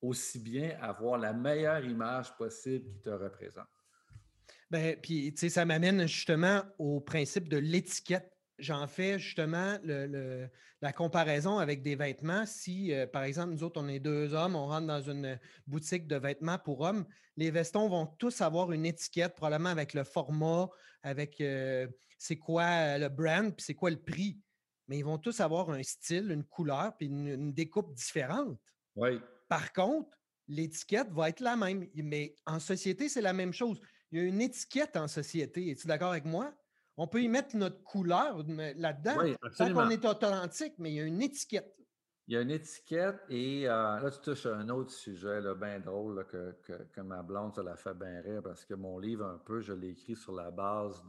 aussi 0.07 0.39
bien 0.39 0.77
avoir 0.81 1.17
la 1.17 1.33
meilleure 1.33 1.83
image 1.83 2.35
possible 2.37 2.91
qui 2.91 3.01
te 3.01 3.09
représente. 3.09 3.67
Bien, 4.71 4.95
puis, 5.01 5.31
tu 5.33 5.41
sais, 5.41 5.49
ça 5.49 5.65
m'amène 5.65 6.07
justement 6.07 6.63
au 6.79 6.99
principe 6.99 7.49
de 7.49 7.57
l'étiquette. 7.57 8.31
J'en 8.57 8.87
fais 8.87 9.19
justement 9.19 9.77
la 9.83 10.93
comparaison 10.93 11.59
avec 11.59 11.81
des 11.81 11.95
vêtements. 11.95 12.45
Si, 12.45 12.93
euh, 12.93 13.05
par 13.05 13.23
exemple, 13.23 13.51
nous 13.51 13.63
autres, 13.63 13.81
on 13.81 13.87
est 13.89 13.99
deux 13.99 14.33
hommes, 14.33 14.55
on 14.55 14.67
rentre 14.67 14.87
dans 14.87 15.01
une 15.01 15.37
boutique 15.67 16.07
de 16.07 16.15
vêtements 16.15 16.57
pour 16.57 16.81
hommes, 16.81 17.05
les 17.37 17.51
vestons 17.51 17.89
vont 17.89 18.05
tous 18.05 18.41
avoir 18.41 18.71
une 18.71 18.85
étiquette, 18.85 19.35
probablement 19.35 19.69
avec 19.69 19.93
le 19.93 20.03
format, 20.03 20.69
avec 21.03 21.41
euh, 21.41 21.87
c'est 22.17 22.37
quoi 22.37 22.97
le 22.97 23.09
brand, 23.09 23.53
puis 23.53 23.63
c'est 23.63 23.75
quoi 23.75 23.89
le 23.89 24.01
prix. 24.01 24.39
Mais 24.87 24.99
ils 24.99 25.05
vont 25.05 25.17
tous 25.17 25.39
avoir 25.41 25.69
un 25.71 25.83
style, 25.83 26.31
une 26.31 26.43
couleur, 26.43 26.95
puis 26.95 27.07
une 27.07 27.53
découpe 27.53 27.93
différente. 27.93 28.57
Oui. 28.95 29.19
Par 29.47 29.73
contre, 29.73 30.17
l'étiquette 30.47 31.11
va 31.11 31.29
être 31.29 31.39
la 31.39 31.55
même. 31.55 31.87
Mais 31.95 32.35
en 32.45 32.59
société, 32.59 33.09
c'est 33.09 33.21
la 33.21 33.33
même 33.33 33.53
chose. 33.53 33.79
Il 34.11 34.19
y 34.19 34.21
a 34.21 34.25
une 34.25 34.41
étiquette 34.41 34.95
en 34.97 35.07
société. 35.07 35.69
Es-tu 35.69 35.87
d'accord 35.87 36.11
avec 36.11 36.25
moi? 36.25 36.53
On 36.97 37.07
peut 37.07 37.21
y 37.21 37.27
mettre 37.27 37.55
notre 37.57 37.83
couleur 37.83 38.43
là-dedans. 38.47 39.17
Oui, 39.19 39.35
qu'on 39.57 39.89
est 39.89 40.05
authentique, 40.05 40.75
mais 40.77 40.91
il 40.91 40.95
y 40.95 41.01
a 41.01 41.03
une 41.03 41.21
étiquette. 41.21 41.75
Il 42.27 42.33
y 42.33 42.37
a 42.37 42.41
une 42.41 42.51
étiquette 42.51 43.19
et 43.29 43.67
euh, 43.67 43.99
là, 43.99 44.09
tu 44.09 44.19
touches 44.19 44.47
à 44.47 44.55
un 44.55 44.69
autre 44.69 44.91
sujet 44.91 45.41
bien 45.59 45.79
drôle 45.79 46.25
que, 46.25 46.55
que, 46.91 47.01
ma 47.01 47.21
blonde, 47.21 47.53
ça 47.53 47.61
l'a 47.61 47.75
fait 47.75 47.93
bien 47.93 48.19
rire 48.21 48.41
parce 48.41 48.65
que 48.65 48.73
mon 48.73 48.97
livre, 48.97 49.25
un 49.25 49.37
peu, 49.37 49.61
je 49.61 49.73
l'ai 49.73 49.89
écrit 49.89 50.15
sur 50.15 50.31
la 50.31 50.49
base 50.49 51.03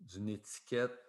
d'une 0.00 0.28
étiquette 0.28 1.05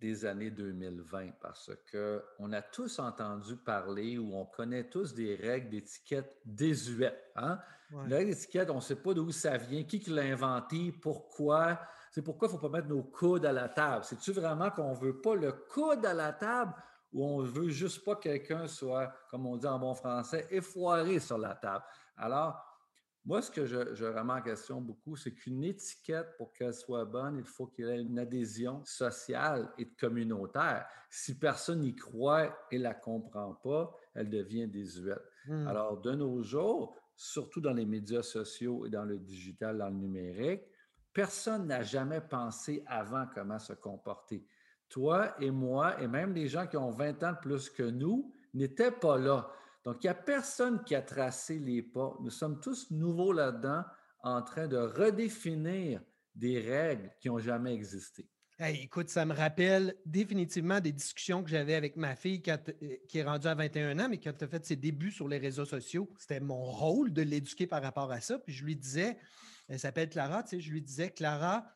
des 0.00 0.24
années 0.24 0.50
2020 0.50 1.32
parce 1.40 1.70
qu'on 1.90 2.52
a 2.52 2.62
tous 2.62 2.98
entendu 2.98 3.56
parler 3.56 4.18
ou 4.18 4.34
on 4.34 4.46
connaît 4.46 4.88
tous 4.88 5.14
des 5.14 5.36
règles 5.36 5.70
d'étiquette 5.70 6.40
désuètes. 6.44 7.32
Hein? 7.36 7.58
Les 8.06 8.16
règles 8.16 8.30
d'étiquette, 8.30 8.70
on 8.70 8.76
ne 8.76 8.80
sait 8.80 8.96
pas 8.96 9.14
d'où 9.14 9.30
ça 9.30 9.56
vient, 9.56 9.84
qui 9.84 9.98
l'a 10.10 10.22
inventé, 10.22 10.92
pourquoi. 10.92 11.80
C'est 12.10 12.22
pourquoi 12.22 12.48
il 12.48 12.52
ne 12.52 12.58
faut 12.58 12.68
pas 12.68 12.76
mettre 12.76 12.88
nos 12.88 13.02
coudes 13.02 13.46
à 13.46 13.52
la 13.52 13.68
table. 13.68 14.04
C'est-tu 14.04 14.32
vraiment 14.32 14.70
qu'on 14.70 14.90
ne 14.92 14.98
veut 14.98 15.20
pas 15.20 15.34
le 15.34 15.52
coude 15.52 16.04
à 16.04 16.14
la 16.14 16.32
table 16.32 16.74
ou 17.12 17.24
on 17.24 17.42
ne 17.42 17.46
veut 17.48 17.70
juste 17.70 18.04
pas 18.04 18.16
que 18.16 18.22
quelqu'un 18.22 18.66
soit, 18.66 19.12
comme 19.30 19.46
on 19.46 19.56
dit 19.56 19.66
en 19.66 19.78
bon 19.78 19.94
français, 19.94 20.46
effoiré 20.50 21.18
sur 21.18 21.38
la 21.38 21.54
table? 21.54 21.84
Alors, 22.16 22.67
moi, 23.24 23.42
ce 23.42 23.50
que 23.50 23.66
je, 23.66 23.94
je 23.94 24.06
remets 24.06 24.34
en 24.34 24.42
question 24.42 24.80
beaucoup, 24.80 25.16
c'est 25.16 25.32
qu'une 25.32 25.64
étiquette, 25.64 26.36
pour 26.38 26.52
qu'elle 26.52 26.72
soit 26.72 27.04
bonne, 27.04 27.36
il 27.36 27.44
faut 27.44 27.66
qu'il 27.66 27.86
y 27.86 27.88
ait 27.88 28.00
une 28.00 28.18
adhésion 28.18 28.82
sociale 28.84 29.70
et 29.76 29.88
communautaire. 29.88 30.86
Si 31.10 31.38
personne 31.38 31.80
n'y 31.80 31.94
croit 31.94 32.56
et 32.70 32.78
la 32.78 32.94
comprend 32.94 33.54
pas, 33.54 33.94
elle 34.14 34.30
devient 34.30 34.66
désuète. 34.66 35.22
Hmm. 35.46 35.66
Alors, 35.66 36.00
de 36.00 36.12
nos 36.12 36.42
jours, 36.42 36.96
surtout 37.16 37.60
dans 37.60 37.72
les 37.72 37.84
médias 37.84 38.22
sociaux 38.22 38.86
et 38.86 38.90
dans 38.90 39.04
le 39.04 39.18
digital, 39.18 39.78
dans 39.78 39.88
le 39.88 39.96
numérique, 39.96 40.62
personne 41.12 41.66
n'a 41.66 41.82
jamais 41.82 42.20
pensé 42.20 42.84
avant 42.86 43.26
comment 43.34 43.58
se 43.58 43.72
comporter. 43.72 44.46
Toi 44.88 45.34
et 45.42 45.50
moi, 45.50 46.00
et 46.00 46.06
même 46.06 46.32
les 46.32 46.48
gens 46.48 46.66
qui 46.66 46.76
ont 46.76 46.90
20 46.90 47.22
ans 47.24 47.32
de 47.32 47.38
plus 47.38 47.68
que 47.68 47.82
nous, 47.82 48.32
n'étaient 48.54 48.92
pas 48.92 49.18
là. 49.18 49.50
Donc, 49.84 50.02
il 50.02 50.06
n'y 50.06 50.10
a 50.10 50.14
personne 50.14 50.82
qui 50.84 50.94
a 50.94 51.02
tracé 51.02 51.58
les 51.58 51.82
pas. 51.82 52.16
Nous 52.20 52.30
sommes 52.30 52.60
tous 52.60 52.90
nouveaux 52.90 53.32
là-dedans, 53.32 53.84
en 54.22 54.42
train 54.42 54.66
de 54.66 54.76
redéfinir 54.76 56.02
des 56.34 56.60
règles 56.60 57.10
qui 57.20 57.28
n'ont 57.28 57.38
jamais 57.38 57.74
existé. 57.74 58.28
écoute, 58.60 59.08
ça 59.08 59.24
me 59.24 59.34
rappelle 59.34 59.96
définitivement 60.04 60.80
des 60.80 60.92
discussions 60.92 61.42
que 61.42 61.50
j'avais 61.50 61.74
avec 61.74 61.96
ma 61.96 62.16
fille 62.16 62.42
euh, 62.48 62.96
qui 63.08 63.18
est 63.18 63.24
rendue 63.24 63.46
à 63.46 63.54
21 63.54 63.98
ans, 63.98 64.08
mais 64.08 64.18
qui 64.18 64.28
a 64.28 64.32
fait 64.32 64.64
ses 64.64 64.76
débuts 64.76 65.12
sur 65.12 65.28
les 65.28 65.38
réseaux 65.38 65.64
sociaux. 65.64 66.12
C'était 66.18 66.40
mon 66.40 66.62
rôle 66.62 67.12
de 67.12 67.22
l'éduquer 67.22 67.66
par 67.66 67.82
rapport 67.82 68.10
à 68.10 68.20
ça. 68.20 68.38
Puis 68.38 68.52
je 68.52 68.64
lui 68.64 68.76
disais, 68.76 69.18
elle 69.68 69.78
s'appelle 69.78 70.08
Clara, 70.08 70.42
tu 70.42 70.50
sais, 70.50 70.60
je 70.60 70.72
lui 70.72 70.82
disais, 70.82 71.10
Clara, 71.10 71.66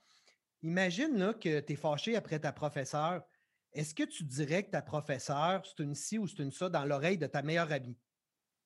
imagine 0.62 1.18
là, 1.18 1.34
que 1.34 1.60
tu 1.60 1.72
es 1.72 1.76
fâché 1.76 2.16
après 2.16 2.38
ta 2.38 2.52
professeure 2.52 3.22
est-ce 3.72 3.94
que 3.94 4.02
tu 4.02 4.24
dirais 4.24 4.64
que 4.64 4.70
ta 4.70 4.82
professeure, 4.82 5.64
c'est 5.64 5.82
une 5.82 5.94
ci 5.94 6.18
ou 6.18 6.26
c'est 6.26 6.42
une 6.42 6.52
ça 6.52 6.68
dans 6.68 6.84
l'oreille 6.84 7.18
de 7.18 7.26
ta 7.26 7.42
meilleure 7.42 7.72
amie? 7.72 7.98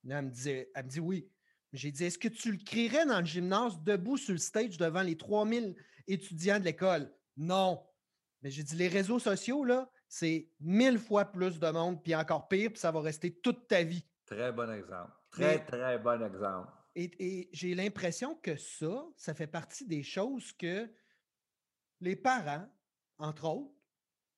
elle 0.09 0.27
me, 0.27 0.31
disait, 0.31 0.71
elle 0.75 0.85
me 0.85 0.91
dit 0.91 1.01
oui. 1.01 1.29
J'ai 1.73 1.91
dit, 1.91 2.05
est-ce 2.05 2.19
que 2.19 2.29
tu 2.29 2.53
le 2.53 2.59
crierais 2.59 3.07
dans 3.07 3.21
le 3.21 3.27
gymnase 3.27 3.83
debout 3.83 4.17
sur 4.17 4.33
le 4.33 4.39
stage 4.39 4.79
devant 4.79 5.03
les 5.03 5.17
3000 5.17 5.75
étudiants 6.07 6.61
de 6.61 6.65
l'école? 6.65 7.13
Non. 7.37 7.85
Mais 8.43 8.51
j'ai 8.51 8.63
dit, 8.63 8.77
les 8.77 8.89
réseaux 8.89 9.19
sociaux, 9.19 9.65
là, 9.65 9.91
c'est 10.09 10.49
mille 10.61 10.99
fois 10.99 11.25
plus 11.25 11.59
de 11.59 11.69
monde, 11.69 12.03
puis 12.03 12.15
encore 12.15 12.49
pire, 12.49 12.71
puis 12.71 12.79
ça 12.79 12.93
va 12.93 13.01
rester 13.01 13.35
toute 13.41 13.67
ta 13.67 13.83
vie. 13.83 14.07
Très 14.27 14.53
bon 14.53 14.71
exemple. 14.73 15.13
Très, 15.31 15.65
très 15.65 15.99
bon 15.99 16.25
exemple. 16.25 16.71
et 16.95 17.51
j'ai 17.53 17.75
l'impression 17.75 18.37
que 18.37 18.57
ça, 18.57 19.05
ça 19.17 19.35
fait 19.35 19.49
partie 19.49 19.85
des 19.87 20.03
choses 20.03 20.53
que 20.53 20.89
les 22.01 22.17
parents, 22.17 22.67
entre 23.19 23.45
autres, 23.45 23.76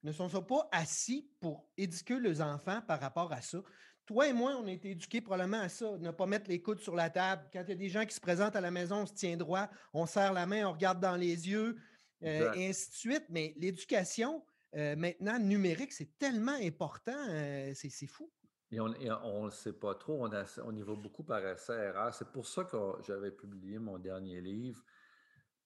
ne 0.03 0.13
sont 0.13 0.29
pas 0.43 0.69
assis 0.73 1.31
pour 1.41 1.69
éduquer 1.77 2.19
les 2.21 2.41
enfants 2.41 2.81
par 2.87 3.01
rapport 3.01 3.33
à 3.33 3.41
ça. 3.41 3.59
Toi 4.07 4.29
et 4.29 4.33
moi, 4.33 4.57
on 4.57 4.67
a 4.67 4.71
été 4.71 4.93
éduqués 4.93 5.21
probablement 5.21 5.61
à 5.61 5.69
ça, 5.69 5.99
ne 5.99 6.11
pas 6.11 6.27
mettre 6.27 6.49
les 6.49 6.63
coudes 6.63 6.81
sur 6.81 6.95
la 6.95 7.11
table. 7.11 7.43
Quand 7.53 7.63
il 7.63 7.69
y 7.69 7.73
a 7.73 7.77
des 7.77 7.89
gens 7.91 8.07
qui 8.07 8.15
se 8.15 8.21
présentent 8.21 8.57
à 8.57 8.61
la 8.61 8.71
maison, 8.71 9.03
on 9.03 9.07
se 9.07 9.13
tient 9.13 9.37
droit, 9.37 9.69
on 9.93 10.07
serre 10.07 10.33
la 10.33 10.47
main, 10.47 10.67
on 10.67 10.73
regarde 10.73 11.01
dans 11.01 11.17
les 11.17 11.49
yeux, 11.49 11.77
euh, 12.23 12.53
et 12.55 12.69
ainsi 12.69 12.91
de 12.91 12.95
suite. 12.95 13.25
Mais 13.29 13.55
l'éducation, 13.59 14.43
euh, 14.77 14.97
maintenant, 14.97 15.39
numérique, 15.39 15.93
c'est 15.93 16.17
tellement 16.19 16.57
important, 16.63 17.27
euh, 17.29 17.73
c'est 17.75 18.07
fou. 18.07 18.31
Et 18.71 18.81
on 18.81 18.89
ne 18.89 19.45
le 19.45 19.51
sait 19.51 19.73
pas 19.73 19.95
trop, 19.95 20.27
on, 20.27 20.31
on 20.65 20.77
y 20.77 20.83
va 20.83 20.95
beaucoup 20.95 21.23
par 21.23 21.47
essai 21.47 21.93
C'est 22.13 22.29
pour 22.29 22.47
ça 22.47 22.65
que 22.65 22.77
j'avais 23.07 23.31
publié 23.31 23.79
mon 23.79 23.99
dernier 23.99 24.41
livre 24.41 24.83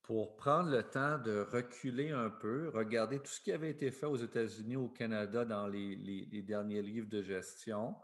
pour 0.02 0.36
prendre 0.36 0.70
le 0.70 0.82
temps 0.82 1.18
de 1.18 1.46
reculer 1.52 2.10
un 2.10 2.28
peu, 2.28 2.70
regarder 2.70 3.20
tout 3.20 3.30
ce 3.30 3.40
qui 3.40 3.52
avait 3.52 3.70
été 3.70 3.90
fait 3.90 4.06
aux 4.06 4.16
États-Unis, 4.16 4.76
au 4.76 4.88
Canada 4.88 5.44
dans 5.44 5.68
les, 5.68 6.42
derniers 6.42 6.82
livres 6.82 7.08
de 7.08 7.22
gestion, 7.22 7.94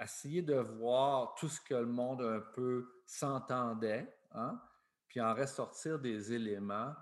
essayer 0.00 0.42
de 0.42 0.56
voir 0.56 1.34
tout 1.36 1.48
ce 1.48 1.60
que 1.60 1.74
le 1.74 1.86
monde 1.86 2.22
un 2.22 2.40
peu 2.40 3.02
s'entendait, 3.06 4.12
hein, 4.32 4.60
puis 5.06 5.20
en 5.20 5.34
ressortir 5.34 5.98
des 5.98 6.32
éléments 6.32 6.94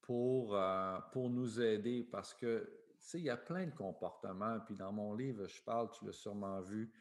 pour, 0.00 0.54
euh, 0.54 0.98
pour 1.12 1.28
nous 1.28 1.60
aider. 1.60 2.06
Parce 2.10 2.34
que, 2.34 2.64
tu 3.00 3.06
sais, 3.08 3.18
il 3.18 3.24
y 3.24 3.30
a 3.30 3.36
plein 3.36 3.66
de 3.66 3.74
comportements, 3.74 4.60
puis 4.60 4.76
dans 4.76 4.92
mon 4.92 5.14
livre, 5.14 5.46
je 5.48 5.62
parle, 5.62 5.90
tu 5.90 6.04
l'as 6.04 6.12
sûrement 6.12 6.60
vu, 6.60 6.92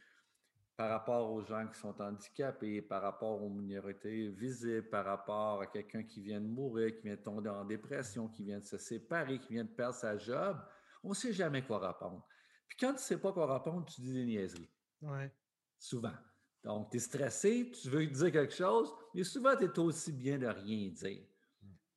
par 0.81 0.89
rapport 0.89 1.31
aux 1.31 1.43
gens 1.43 1.67
qui 1.67 1.79
sont 1.79 2.01
handicapés, 2.01 2.81
par 2.81 3.03
rapport 3.03 3.43
aux 3.43 3.49
minorités 3.51 4.29
visibles, 4.29 4.89
par 4.89 5.05
rapport 5.05 5.61
à 5.61 5.67
quelqu'un 5.67 6.01
qui 6.01 6.21
vient 6.21 6.41
de 6.41 6.47
mourir, 6.47 6.95
qui 6.95 7.03
vient 7.03 7.15
de 7.15 7.21
tomber 7.21 7.51
en 7.51 7.63
dépression, 7.63 8.27
qui 8.27 8.43
vient 8.43 8.57
de 8.57 8.65
se 8.65 8.79
séparer, 8.79 9.37
qui 9.37 9.53
vient 9.53 9.63
de 9.63 9.69
perdre 9.69 9.93
sa 9.93 10.17
job, 10.17 10.57
on 11.03 11.09
ne 11.09 11.13
sait 11.13 11.33
jamais 11.33 11.61
quoi 11.61 11.77
répondre. 11.87 12.25
Puis 12.67 12.77
quand 12.79 12.87
tu 12.87 12.93
ne 12.93 12.97
sais 12.97 13.19
pas 13.19 13.31
quoi 13.31 13.53
répondre, 13.53 13.85
tu 13.85 14.01
dis 14.01 14.11
des 14.11 14.25
niaiseries. 14.25 14.71
Ouais. 15.03 15.31
Souvent. 15.77 16.15
Donc, 16.63 16.89
tu 16.89 16.97
es 16.97 16.99
stressé, 16.99 17.71
tu 17.79 17.87
veux 17.87 18.07
dire 18.07 18.31
quelque 18.31 18.55
chose, 18.55 18.91
mais 19.13 19.23
souvent, 19.23 19.55
tu 19.55 19.65
es 19.65 19.79
aussi 19.79 20.11
bien 20.11 20.39
de 20.39 20.47
rien 20.47 20.89
dire. 20.89 21.27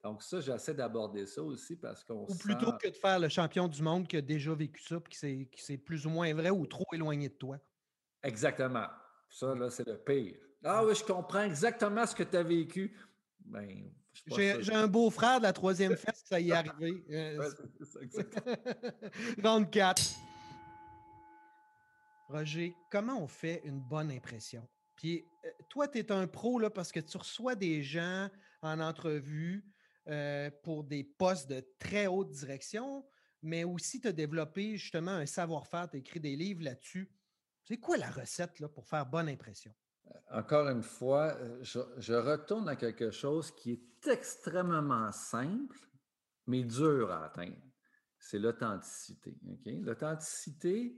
Donc, 0.03 0.23
ça, 0.23 0.43
j'essaie 0.43 0.75
d'aborder 0.75 1.25
ça 1.25 1.43
aussi 1.43 1.77
parce 1.77 2.05
qu'on 2.05 2.27
Ou 2.27 2.35
plutôt 2.37 2.73
que 2.73 2.89
de 2.89 2.97
faire 2.97 3.19
le 3.19 3.31
champion 3.31 3.67
du 3.67 3.81
monde 3.81 4.07
qui 4.07 4.19
a 4.19 4.21
déjà 4.21 4.55
vécu 4.55 4.83
ça, 4.83 5.01
puis 5.01 5.49
qui 5.51 5.65
c'est 5.65 5.79
plus 5.79 6.05
ou 6.05 6.11
moins 6.11 6.35
vrai 6.35 6.51
ou 6.51 6.67
trop 6.67 6.85
éloigné 6.93 7.31
de 7.31 7.35
toi. 7.35 7.59
Exactement. 8.25 8.87
Ça, 9.31 9.55
là, 9.55 9.71
c'est 9.71 9.87
le 9.87 9.99
pire. 9.99 10.37
Ah 10.65 10.85
oui, 10.85 10.95
je 10.95 11.05
comprends 11.05 11.43
exactement 11.43 12.07
ce 12.07 12.15
que 12.15 12.23
tu 12.23 12.37
as 12.37 12.43
vécu. 12.43 12.97
Ben, 13.41 13.91
j'ai 14.37 14.73
un 14.73 14.87
beau-frère 14.87 15.39
de 15.39 15.45
la 15.45 15.53
troisième 15.53 15.97
fête, 15.97 16.17
ça 16.25 16.41
y 16.41 16.51
est 16.51 16.53
arrivé. 16.53 17.05
Euh, 17.11 17.51
Round 19.43 19.71
4. 19.71 20.03
Roger, 22.29 22.75
comment 22.91 23.23
on 23.23 23.29
fait 23.29 23.61
une 23.65 23.81
bonne 23.81 24.11
impression? 24.11 24.67
Puis 24.97 25.25
euh, 25.45 25.51
toi, 25.69 25.89
tu 25.89 25.99
es 25.99 26.11
un 26.11 26.27
pro 26.27 26.59
là, 26.59 26.71
parce 26.71 26.91
que 26.91 27.01
tu 27.01 27.17
reçois 27.17 27.55
des 27.55 27.83
gens 27.83 28.29
en 28.63 28.81
entrevue 28.81 29.65
euh, 30.09 30.51
pour 30.63 30.85
des 30.85 31.05
postes 31.05 31.51
de 31.51 31.65
très 31.79 32.07
haute 32.07 32.31
direction, 32.31 33.05
mais 33.43 33.65
aussi 33.65 34.01
tu 34.01 34.09
as 34.09 34.13
développé 34.13 34.77
justement 34.77 35.11
un 35.11 35.27
savoir-faire, 35.27 35.91
tu 35.91 35.97
as 35.97 36.01
écrit 36.01 36.21
des 36.21 36.37
livres 36.37 36.65
là-dessus. 36.65 37.11
C'est 37.65 37.79
quoi 37.79 37.97
la 37.97 38.11
recette 38.11 38.65
pour 38.69 38.87
faire 38.87 39.07
bonne 39.07 39.29
impression? 39.29 39.75
Euh, 40.07 40.19
encore 40.33 40.69
une 40.69 40.83
fois, 40.83 41.35
euh, 41.37 41.63
je, 41.63 42.13
retourne 42.13 42.69
à 42.69 42.77
quelque 42.77 43.11
chose 43.11 43.51
qui 43.53 43.73
est 43.73 44.07
extrêmement 44.07 45.11
simple, 45.13 45.79
mais 46.47 46.63
dur 46.63 47.11
à 47.11 47.25
atteindre. 47.25 47.57
c'est 48.19 48.39
l'authenticité. 48.39 49.35
L'authenticité, 49.65 50.95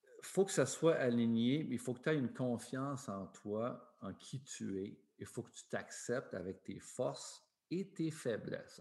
il 0.00 0.26
faut 0.26 0.46
que 0.46 0.52
ça 0.52 0.64
soit 0.64 0.96
aligné, 0.96 1.62
mais 1.64 1.74
il 1.74 1.78
faut 1.78 1.92
que 1.92 2.02
tu 2.02 2.08
aies 2.08 2.18
une 2.18 2.32
confiance 2.32 3.08
en 3.10 3.26
toi, 3.26 3.96
en 4.00 4.14
qui 4.14 4.42
tu 4.42 4.82
es. 4.82 4.98
Il 5.18 5.26
faut 5.26 5.42
que 5.42 5.52
tu 5.52 5.68
t'acceptes 5.68 6.32
avec 6.32 6.62
tes 6.62 6.78
forces 6.80 7.44
et 7.70 7.90
tes 7.90 8.10
faiblesses. 8.10 8.80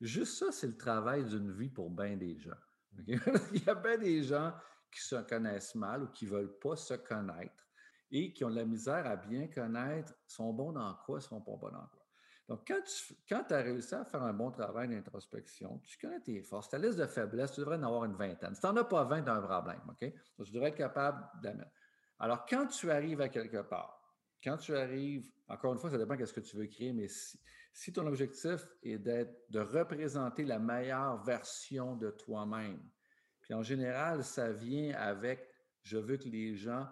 Juste 0.00 0.38
ça, 0.38 0.50
c'est 0.50 0.66
le 0.66 0.78
travail 0.78 1.24
d'une 1.26 1.52
vie 1.52 1.68
pour 1.68 1.90
bien 1.90 2.16
des 2.16 2.38
gens. 2.38 2.56
il 3.06 3.64
y 3.64 3.68
a 3.68 3.74
bien 3.74 3.98
des 3.98 4.22
gens 4.22 4.54
qui 4.94 5.00
se 5.00 5.16
connaissent 5.16 5.74
mal 5.74 6.04
ou 6.04 6.06
qui 6.08 6.26
ne 6.26 6.30
veulent 6.30 6.58
pas 6.58 6.76
se 6.76 6.94
connaître 6.94 7.68
et 8.10 8.32
qui 8.32 8.44
ont 8.44 8.50
de 8.50 8.56
la 8.56 8.64
misère 8.64 9.06
à 9.06 9.16
bien 9.16 9.48
connaître, 9.48 10.14
sont 10.26 10.52
bons 10.52 10.72
dans 10.72 10.94
quoi, 11.04 11.20
sont 11.20 11.40
pas 11.40 11.56
bons 11.56 11.70
dans 11.70 11.86
quoi. 11.88 12.04
Donc, 12.46 12.70
quand 13.28 13.44
tu 13.44 13.54
as 13.54 13.62
réussi 13.62 13.94
à 13.94 14.04
faire 14.04 14.22
un 14.22 14.34
bon 14.34 14.50
travail 14.50 14.88
d'introspection, 14.88 15.78
tu 15.78 15.98
connais 15.98 16.20
tes 16.20 16.42
forces, 16.42 16.68
ta 16.68 16.78
liste 16.78 16.98
de 16.98 17.06
faiblesses, 17.06 17.52
tu 17.52 17.60
devrais 17.60 17.78
en 17.78 17.84
avoir 17.84 18.04
une 18.04 18.16
vingtaine. 18.16 18.54
Si 18.54 18.60
tu 18.60 18.66
n'en 18.66 18.76
as 18.76 18.84
pas 18.84 19.04
20, 19.04 19.22
tu 19.22 19.30
as 19.30 19.34
un 19.34 19.40
problème, 19.40 19.80
OK? 19.88 20.12
Donc, 20.36 20.46
tu 20.46 20.52
devrais 20.52 20.68
être 20.68 20.76
capable 20.76 21.26
d'amener. 21.42 21.64
Alors, 22.18 22.44
quand 22.44 22.66
tu 22.66 22.90
arrives 22.90 23.22
à 23.22 23.30
quelque 23.30 23.62
part, 23.62 23.98
quand 24.42 24.58
tu 24.58 24.76
arrives, 24.76 25.26
encore 25.48 25.72
une 25.72 25.78
fois, 25.78 25.90
ça 25.90 25.96
dépend 25.96 26.16
de 26.16 26.24
ce 26.26 26.34
que 26.34 26.40
tu 26.40 26.56
veux 26.56 26.66
créer, 26.66 26.92
mais 26.92 27.08
si, 27.72 27.92
ton 27.92 28.06
objectif 28.06 28.60
est 28.82 28.98
d'être, 28.98 29.34
de 29.48 29.60
représenter 29.60 30.44
la 30.44 30.58
meilleure 30.58 31.22
version 31.24 31.96
de 31.96 32.10
toi-même, 32.10 32.78
puis 33.44 33.54
en 33.54 33.62
général, 33.62 34.24
ça 34.24 34.50
vient 34.52 34.94
avec 34.94 35.46
je 35.82 35.98
veux 35.98 36.16
que 36.16 36.28
les 36.28 36.56
gens 36.56 36.88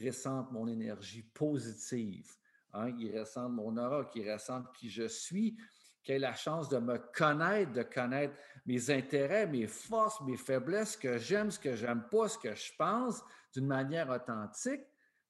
ressentent 0.00 0.52
mon 0.52 0.68
énergie 0.68 1.22
positive. 1.34 2.30
Hein, 2.72 2.94
ils 2.98 3.18
ressentent 3.18 3.52
mon 3.52 3.76
aura, 3.76 4.04
qu'ils 4.04 4.30
ressentent 4.30 4.72
qui 4.72 4.88
je 4.88 5.08
suis, 5.08 5.56
qu'ils 6.04 6.14
aient 6.14 6.18
la 6.20 6.34
chance 6.34 6.68
de 6.68 6.78
me 6.78 6.98
connaître, 7.12 7.72
de 7.72 7.82
connaître 7.82 8.34
mes 8.66 8.90
intérêts, 8.90 9.48
mes 9.48 9.66
forces, 9.66 10.20
mes 10.20 10.36
faiblesses, 10.36 10.92
ce 10.92 10.98
que 10.98 11.18
j'aime, 11.18 11.50
ce 11.50 11.58
que 11.58 11.74
j'aime 11.74 12.04
pas, 12.08 12.28
ce 12.28 12.38
que 12.38 12.54
je 12.54 12.72
pense, 12.78 13.20
d'une 13.52 13.66
manière 13.66 14.08
authentique. 14.08 14.82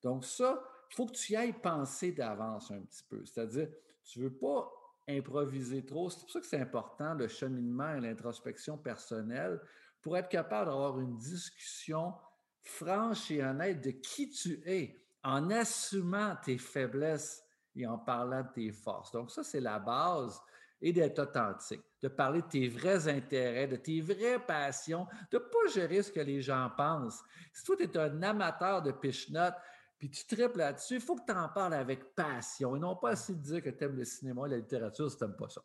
Donc 0.02 0.26
ça, 0.26 0.62
il 0.90 0.95
faut 0.95 1.06
que 1.06 1.12
tu 1.12 1.33
y 1.33 1.37
ailles 1.37 1.54
penser 1.54 2.12
d'avance 2.12 2.71
un 2.71 2.80
petit 2.80 3.04
peu. 3.09 3.25
C'est-à-dire, 3.25 3.68
tu 4.04 4.18
ne 4.18 4.25
veux 4.25 4.37
pas 4.37 4.71
improviser 5.09 5.87
trop. 5.87 6.11
C'est 6.11 6.21
pour 6.21 6.30
ça 6.30 6.40
que 6.40 6.47
c'est 6.47 6.61
important 6.61 7.14
le 7.14 7.28
cheminement 7.28 7.95
et 7.95 8.00
l'introspection 8.00 8.76
personnelle 8.76 9.59
pour 10.03 10.17
être 10.17 10.29
capable 10.29 10.71
d'avoir 10.71 11.00
une 11.00 11.17
discussion 11.17 12.15
franche 12.62 13.31
et 13.31 13.43
honnête 13.43 13.83
de 13.83 13.91
qui 13.91 14.31
tu 14.31 14.61
es 14.67 14.97
en 15.23 15.50
assumant 15.50 16.37
tes 16.45 16.59
faiblesses 16.59 17.43
et 17.75 17.87
en 17.87 17.99
parlant 17.99 18.43
de 18.43 18.53
tes 18.55 18.73
forces. 18.73 19.12
Donc, 19.12 19.31
ça, 19.31 19.43
c'est 19.43 19.61
la 19.61 19.79
base 19.79 20.41
et 20.81 20.93
d'être 20.93 21.19
authentique, 21.21 21.83
de 22.03 22.09
parler 22.09 22.43
de 22.43 22.49
tes 22.49 22.69
vrais 22.69 23.09
intérêts, 23.09 23.67
de 23.67 23.76
tes 23.76 24.00
vraies 24.00 24.38
passions, 24.38 25.07
de 25.31 25.38
ne 25.38 25.43
pas 25.43 25.73
gérer 25.73 26.03
ce 26.03 26.12
que 26.12 26.21
les 26.21 26.43
gens 26.43 26.71
pensent. 26.76 27.23
Si 27.53 27.65
toi, 27.65 27.76
tu 27.76 27.85
es 27.85 27.99
un 27.99 28.23
amateur 28.23 28.83
de 28.83 28.93
pichenottes, 28.93 29.57
puis 29.99 30.11
tu 30.11 30.26
triples 30.26 30.59
là-dessus, 30.59 30.97
il 30.97 31.00
faut 31.00 31.17
que 31.17 31.25
tu 31.26 31.33
en 31.33 31.49
parles 31.49 31.75
avec 31.75 32.15
passion 32.15 32.76
et 32.76 32.79
non 32.79 32.97
pas 32.97 33.11
assez 33.11 33.35
de 33.35 33.41
dire 33.41 33.62
que 33.62 33.71
tu 33.71 33.85
aimes 33.85 33.97
le 33.97 34.05
cinéma 34.05 34.47
et 34.47 34.50
la 34.50 34.57
littérature 34.59 35.11
si 35.11 35.17
tu 35.17 35.25
n'aimes 35.25 35.37
pas 35.37 35.49
ça. 35.49 35.62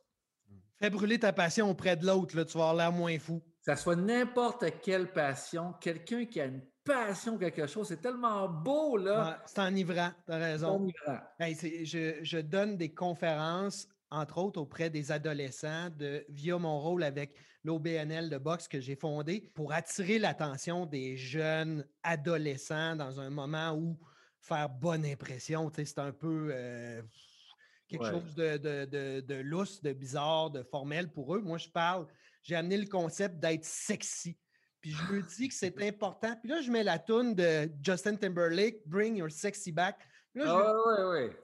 Fais 0.79 0.89
brûler 0.89 1.19
ta 1.19 1.33
passion 1.33 1.69
auprès 1.69 1.97
de 1.97 2.05
l'autre, 2.05 2.41
tu 2.43 2.57
vas 2.57 2.69
avoir 2.69 2.75
l'air 2.75 2.91
moins 2.91 3.19
fou. 3.19 3.41
Ça 3.61 3.75
soit 3.75 3.95
n'importe 3.95 4.65
quelle 4.81 5.11
passion, 5.11 5.73
quelqu'un 5.79 6.25
qui 6.25 6.41
a 6.41 6.45
une 6.45 6.61
passion 6.83 7.37
quelque 7.37 7.67
chose. 7.67 7.87
C'est 7.87 8.01
tellement 8.01 8.49
beau, 8.49 8.97
là. 8.97 9.41
c'est 9.45 9.59
enivrant, 9.59 10.09
tu 10.25 10.33
as 10.33 10.37
raison. 10.37 10.87
je, 11.39 12.41
donne 12.41 12.77
des 12.77 12.93
conférences, 12.93 13.87
entre 14.09 14.39
autres, 14.39 14.59
auprès 14.59 14.89
des 14.89 15.11
adolescents 15.11 15.89
de, 15.97 16.25
via 16.29 16.57
mon 16.57 16.79
rôle 16.79 17.03
avec 17.03 17.35
l'OBNL 17.63 18.29
de 18.29 18.37
boxe 18.39 18.67
que 18.67 18.79
j'ai 18.79 18.95
fondé 18.95 19.51
pour 19.53 19.73
attirer 19.73 20.17
l'attention 20.17 20.87
des 20.87 21.15
jeunes 21.15 21.85
adolescents 22.01 22.95
dans 22.95 23.19
un 23.19 23.29
moment 23.29 23.73
où 23.73 23.99
faire 24.39 24.69
bonne 24.69 25.05
impression, 25.05 25.71
c'est 25.75 25.99
un 25.99 26.11
peu 26.11 26.49
euh, 26.51 27.01
quelque 27.87 28.09
chose 28.09 28.33
de, 28.33 28.57
de, 28.57 29.19
de 29.19 29.35
lousse, 29.35 29.83
de 29.83 29.93
bizarre, 29.93 30.49
de 30.49 30.63
formel 30.63 31.11
pour 31.11 31.35
eux. 31.35 31.41
Moi, 31.41 31.59
je 31.59 31.69
parle, 31.69 32.07
j'ai 32.43 32.55
amené 32.55 32.77
le 32.77 32.87
concept 32.87 33.39
d'être 33.39 33.65
sexy. 33.65 34.37
Puis 34.81 34.91
je 34.91 35.13
me 35.13 35.21
dis 35.21 35.47
que 35.47 35.53
c'est 35.53 35.81
important. 35.87 36.35
Puis 36.41 36.49
là, 36.49 36.61
je 36.61 36.71
mets 36.71 36.83
la 36.83 36.99
toune 36.99 37.35
de 37.35 37.71
Justin 37.83 38.15
Timberlake, 38.15 38.81
Bring 38.85 39.17
Your 39.17 39.31
Sexy 39.31 39.71
Back. 39.71 39.99
ah, 40.39 40.73
oui, 40.87 41.03
oui. 41.03 41.35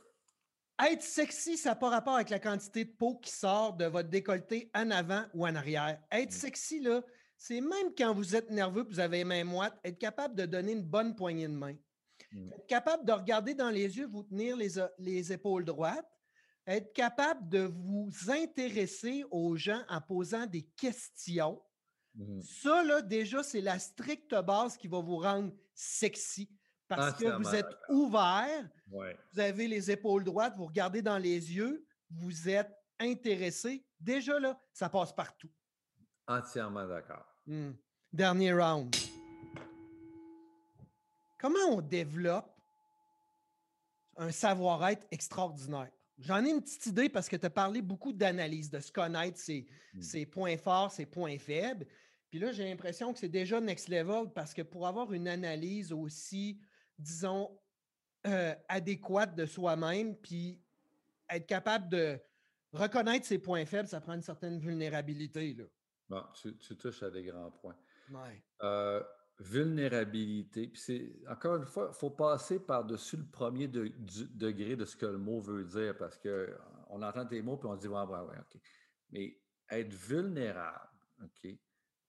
Être 0.79 1.01
sexy, 1.01 1.57
ça 1.57 1.69
n'a 1.69 1.75
pas 1.75 1.89
rapport 1.89 2.15
avec 2.15 2.29
la 2.29 2.39
quantité 2.39 2.86
de 2.86 2.91
peau 2.91 3.15
qui 3.15 3.31
sort 3.31 3.73
de 3.73 3.86
votre 3.86 4.10
décolleté 4.10 4.69
en 4.75 4.91
avant 4.91 5.25
ou 5.33 5.47
en 5.47 5.55
arrière. 5.55 5.99
Être 6.12 6.29
mm. 6.29 6.39
sexy, 6.39 6.79
là, 6.79 7.01
c'est 7.36 7.62
même 7.62 7.93
quand 7.97 8.13
vous 8.13 8.36
êtes 8.36 8.51
nerveux 8.51 8.81
et 8.81 8.93
vous 8.93 8.99
avez 8.99 9.17
les 9.19 9.23
mains 9.23 9.43
moites, 9.43 9.75
être 9.83 9.97
capable 9.97 10.36
de 10.36 10.45
donner 10.45 10.73
une 10.73 10.83
bonne 10.83 11.15
poignée 11.15 11.47
de 11.47 11.53
main. 11.53 11.75
Mm. 12.31 12.53
Être 12.53 12.67
capable 12.67 13.05
de 13.05 13.12
regarder 13.12 13.55
dans 13.55 13.71
les 13.71 13.97
yeux, 13.97 14.07
vous 14.07 14.21
tenir 14.21 14.55
les, 14.55 14.73
les 14.99 15.33
épaules 15.33 15.65
droites. 15.65 16.07
Être 16.67 16.93
capable 16.93 17.47
de 17.47 17.62
vous 17.62 18.12
intéresser 18.27 19.23
aux 19.32 19.56
gens 19.56 19.82
en 19.88 20.01
posant 20.01 20.45
des 20.45 20.63
questions 20.63 21.62
Mmh. 22.17 22.41
Ça, 22.41 22.84
là, 22.84 23.01
déjà, 23.01 23.43
c'est 23.43 23.62
la 23.62 23.77
stricte 23.77 24.34
base 24.34 24.75
qui 24.75 24.88
va 24.88 24.99
vous 24.99 25.17
rendre 25.17 25.53
sexy 25.73 26.49
parce 26.88 27.15
que 27.19 27.25
vous 27.25 27.53
êtes 27.53 27.77
ouvert, 27.89 28.69
vous 28.88 29.39
avez 29.39 29.67
les 29.67 29.91
épaules 29.91 30.23
droites, 30.23 30.56
vous 30.56 30.65
regardez 30.65 31.01
dans 31.01 31.17
les 31.17 31.53
yeux, 31.53 31.86
vous 32.10 32.49
êtes 32.49 32.73
intéressé. 32.99 33.86
Déjà, 33.99 34.39
là, 34.39 34.60
ça 34.73 34.89
passe 34.89 35.13
partout. 35.13 35.49
Entièrement 36.27 36.88
d'accord. 36.88 37.25
Mmh. 37.45 37.71
Dernier 38.12 38.53
round. 38.53 38.95
Comment 41.38 41.67
on 41.69 41.82
développe 41.82 42.51
un 44.15 44.32
savoir-être 44.32 45.06
extraordinaire? 45.12 45.91
J'en 46.19 46.43
ai 46.43 46.49
une 46.49 46.62
petite 46.62 46.86
idée 46.88 47.10
parce 47.10 47.30
que 47.30 47.36
tu 47.36 47.45
as 47.45 47.49
parlé 47.49 47.82
beaucoup 47.82 48.12
d'analyse, 48.12 48.69
de 48.69 48.80
se 48.80 48.91
connaître 48.91 49.38
ses, 49.38 49.67
mmh. 49.93 50.01
ses, 50.01 50.25
points 50.25 50.58
forts, 50.58 50.91
ses 50.91 51.06
points 51.06 51.38
faibles. 51.38 51.86
Puis 52.30 52.39
là, 52.39 52.51
j'ai 52.51 52.63
l'impression 52.63 53.13
que 53.13 53.19
c'est 53.19 53.30
déjà 53.30 53.62
next 53.62 53.88
level 53.88 54.32
parce 54.34 54.53
que 54.53 54.62
pour 54.62 54.88
avoir 54.88 55.13
une 55.13 55.27
analyse 55.27 55.91
aussi, 55.91 56.60
disons, 56.97 57.58
euh, 58.25 58.53
adéquate 58.67 59.36
de 59.36 59.45
soi-même, 59.45 60.15
puis 60.15 60.60
être 61.30 61.45
capable 61.45 61.88
de 61.89 62.19
reconnaître 62.73 63.25
ses 63.25 63.39
points 63.39 63.65
faibles, 63.65 63.88
ça 63.88 64.01
prend 64.01 64.13
une 64.13 64.21
certaine 64.21 64.60
vulnérabilité. 64.60 65.53
Là. 65.53 65.63
Bon, 66.10 66.23
tu, 66.41 66.77
touches 66.77 67.03
à 67.03 67.10
des 67.10 67.23
grands 67.23 67.51
points. 67.51 67.75
Euh, 68.63 69.03
vulnérabilité, 69.39 70.67
puis 70.67 70.82
c'est 70.82 71.12
encore 71.30 71.58
une 71.58 71.65
fois, 71.65 71.91
il 71.93 71.97
faut 71.97 72.10
passer 72.10 72.60
par-dessus 72.60 73.17
le 73.17 73.26
premier 73.26 73.67
degré 73.67 74.76
de 74.76 74.86
ce 74.86 74.95
que 74.95 75.06
le 75.06 75.17
mot 75.17 75.39
veut 75.39 75.63
dire 75.63 75.95
parce 75.95 76.17
qu'on 76.17 77.02
entend 77.02 77.26
tes 77.26 77.41
mots 77.41 77.58
puis 77.58 77.67
on 77.67 77.76
dit 77.76 77.88
ouais, 77.88 78.02
ouais, 78.02 78.19
ouais, 78.19 78.39
OK. 78.39 78.62
Mais 79.12 79.39
être 79.69 79.93
vulnérable, 79.93 80.89
OK, 81.23 81.52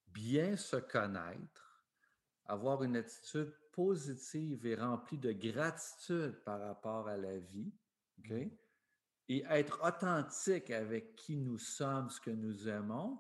bien 0.07 0.57
se 0.57 0.77
connaître, 0.77 1.85
avoir 2.47 2.83
une 2.83 2.97
attitude 2.97 3.53
positive 3.73 4.67
et 4.67 4.75
remplie 4.75 5.19
de 5.19 5.33
gratitude 5.33 6.43
par 6.45 6.61
rapport 6.61 7.09
à 7.09 7.17
la 7.17 7.39
vie, 7.39 7.73
mmh. 8.25 8.49
et 9.29 9.45
être 9.51 9.81
authentique 9.87 10.71
avec 10.71 11.15
qui 11.15 11.37
nous 11.37 11.59
sommes, 11.59 12.09
ce 12.09 12.21
que 12.21 12.31
nous 12.31 12.69
aimons, 12.69 13.19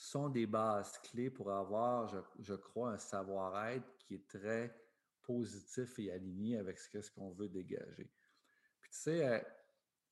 sont 0.00 0.30
des 0.30 0.46
bases 0.46 0.98
clés 0.98 1.28
pour 1.28 1.52
avoir, 1.52 2.08
je, 2.38 2.54
crois, 2.54 2.92
un 2.92 2.98
savoir-être 2.98 3.86
qui 3.98 4.14
est 4.14 4.26
très 4.26 4.74
positif 5.22 5.98
et 5.98 6.10
aligné 6.10 6.56
avec 6.56 6.78
ce 6.78 7.10
qu'on 7.10 7.30
veut 7.32 7.50
dégager. 7.50 8.10
Puis 8.80 8.90
tu 8.90 8.98
sais, 8.98 9.46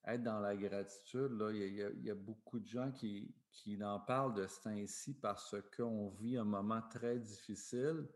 être 0.05 0.23
dans 0.23 0.41
la 0.41 0.55
gratitude, 0.55 1.33
là, 1.33 1.51
il, 1.53 2.05
y 2.05 2.11
a, 2.11 2.15
beaucoup 2.15 2.61
de 2.61 2.67
gens 2.67 2.93
qui, 2.93 3.35
qui 3.51 3.83
en 3.83 3.99
parlent 3.99 4.35
de 4.35 4.47
ce 4.47 4.61
temps-ci 4.61 5.15
parce 5.15 5.57
qu'on 5.75 6.11
vit 6.11 6.37
un 6.37 6.45
moment 6.45 6.83
très 6.91 7.19
difficile, 7.19 8.07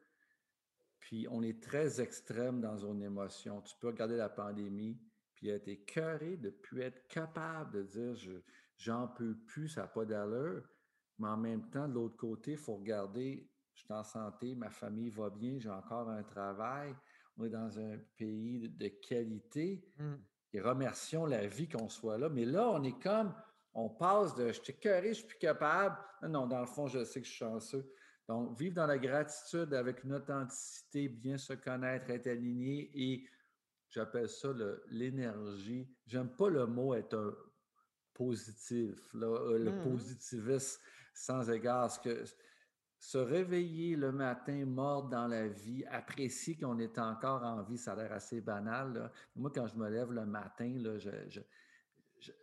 puis 1.00 1.26
on 1.30 1.42
est 1.42 1.62
très 1.62 2.02
extrême 2.02 2.60
dans 2.60 2.76
nos 2.76 3.00
émotions. 3.02 3.62
Tu 3.62 3.74
peux 3.80 3.88
regarder 3.88 4.16
la 4.16 4.28
pandémie, 4.28 5.00
puis 5.34 5.48
être 5.48 5.68
écœuré 5.68 6.36
de 6.36 6.48
ne 6.48 6.50
plus 6.50 6.82
être 6.82 7.08
capable 7.08 7.72
de 7.72 7.82
dire 7.82 8.14
je, 8.14 8.32
j'en 8.76 9.08
peux 9.08 9.34
plus, 9.34 9.70
ça 9.70 9.82
n'a 9.82 9.88
pas 9.88 10.04
d'allure. 10.04 10.68
Mais 11.22 11.28
en 11.28 11.36
même 11.36 11.70
temps, 11.70 11.86
de 11.86 11.94
l'autre 11.94 12.16
côté, 12.16 12.52
il 12.52 12.58
faut 12.58 12.74
regarder, 12.76 13.48
je 13.74 13.84
suis 13.84 13.92
en 13.92 14.02
santé, 14.02 14.56
ma 14.56 14.70
famille 14.70 15.08
va 15.08 15.30
bien, 15.30 15.56
j'ai 15.58 15.70
encore 15.70 16.10
un 16.10 16.24
travail, 16.24 16.94
on 17.36 17.44
est 17.44 17.50
dans 17.50 17.78
un 17.78 17.96
pays 18.16 18.68
de, 18.68 18.88
qualité. 18.88 19.84
Mmh 19.98 20.14
et 20.54 20.60
remercions 20.60 21.24
la 21.24 21.46
vie 21.46 21.66
qu'on 21.66 21.88
soit 21.88 22.18
là. 22.18 22.28
Mais 22.28 22.44
là, 22.44 22.68
on 22.68 22.82
est 22.82 23.02
comme, 23.02 23.34
on 23.72 23.88
passe 23.88 24.34
de 24.34 24.48
je 24.48 24.60
suis 24.60 24.78
cœuré, 24.78 25.08
je 25.08 25.20
suis 25.20 25.26
plus 25.26 25.38
capable. 25.38 25.96
Non, 26.28 26.46
dans 26.46 26.60
le 26.60 26.66
fond, 26.66 26.88
je 26.88 27.04
sais 27.04 27.22
que 27.22 27.26
je 27.26 27.32
suis 27.32 27.38
chanceux. 27.38 27.90
Donc, 28.28 28.58
vivre 28.58 28.74
dans 28.74 28.86
la 28.86 28.98
gratitude 28.98 29.72
avec 29.72 30.04
une 30.04 30.12
authenticité, 30.12 31.08
bien 31.08 31.38
se 31.38 31.54
connaître, 31.54 32.10
être 32.10 32.26
aligné 32.26 32.90
et 32.94 33.26
j'appelle 33.88 34.28
ça 34.28 34.48
l'énergie. 34.90 35.88
J'aime 36.06 36.28
pas 36.36 36.50
le 36.50 36.66
mot 36.66 36.92
être 36.92 37.16
un 37.16 37.34
positif, 38.12 38.98
là, 39.14 39.26
euh, 39.26 39.58
le 39.58 39.72
mmh 39.72 39.82
positivisme. 39.84 40.80
Sans 41.14 41.50
égard. 41.50 41.90
Ce 41.90 42.00
que, 42.00 42.24
se 43.02 43.18
réveiller 43.18 43.96
le 43.96 44.12
matin, 44.12 44.64
mort 44.64 45.08
dans 45.08 45.26
la 45.26 45.48
vie, 45.48 45.84
apprécier 45.86 46.56
qu'on 46.56 46.78
est 46.78 46.98
encore 46.98 47.42
en 47.42 47.62
vie, 47.64 47.76
ça 47.76 47.94
a 47.94 47.96
l'air 47.96 48.12
assez 48.12 48.40
banal. 48.40 49.10
Moi, 49.34 49.50
quand 49.52 49.66
je 49.66 49.76
me 49.76 49.90
lève 49.90 50.12
le 50.12 50.24
matin, 50.24 50.72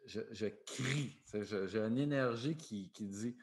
je, 0.05 0.47
crie. 0.65 1.17
J'ai 1.34 1.79
une 1.79 1.97
énergie 1.97 2.58
qui, 2.58 2.91
qui 2.91 3.08
dit. 3.08 3.38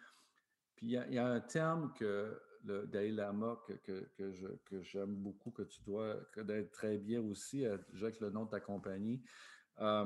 Puis 0.77 0.89
il 0.89 1.15
y, 1.15 1.19
a 1.19 1.27
un 1.27 1.41
terme 1.41 1.95
que 1.95 2.39
le 2.65 2.87
Dalai 2.87 3.13
Lama, 3.13 3.59
que, 3.67 4.11
que, 4.67 4.83
j'aime 4.83 5.15
beaucoup, 5.15 5.51
que 5.51 5.63
tu 5.63 5.81
dois 5.85 6.17
connaître 6.35 6.71
très 6.71 6.99
bien 6.99 7.23
aussi, 7.23 7.65
euh, 7.65 7.79
avec 7.95 8.21
le 8.21 8.29
nom 8.29 8.45
de 8.45 8.51
ta 8.51 8.61
compagnie, 8.61 9.23
euh, 9.81 10.05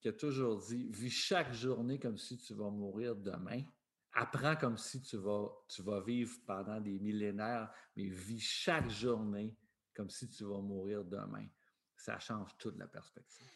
qui 0.00 0.06
a 0.06 0.12
toujours 0.12 0.58
dit 0.58 0.88
Vis 0.92 1.10
chaque 1.10 1.52
journée 1.52 1.98
comme 1.98 2.16
si 2.16 2.38
tu 2.38 2.54
vas 2.54 2.70
mourir 2.70 3.16
demain. 3.16 3.64
Apprends 4.14 4.56
comme 4.56 4.78
si 4.78 5.02
tu 5.02 5.16
vas, 5.16 5.48
tu 5.68 5.82
vas 5.82 6.00
vivre 6.00 6.36
pendant 6.46 6.80
des 6.80 6.98
millénaires, 6.98 7.72
mais 7.96 8.08
vis 8.08 8.40
chaque 8.40 8.88
journée 8.88 9.56
comme 9.94 10.10
si 10.10 10.28
tu 10.28 10.44
vas 10.44 10.60
mourir 10.60 11.04
demain. 11.04 11.46
Ça 11.96 12.18
change 12.18 12.56
toute 12.58 12.76
la 12.78 12.86
perspective. 12.86 13.46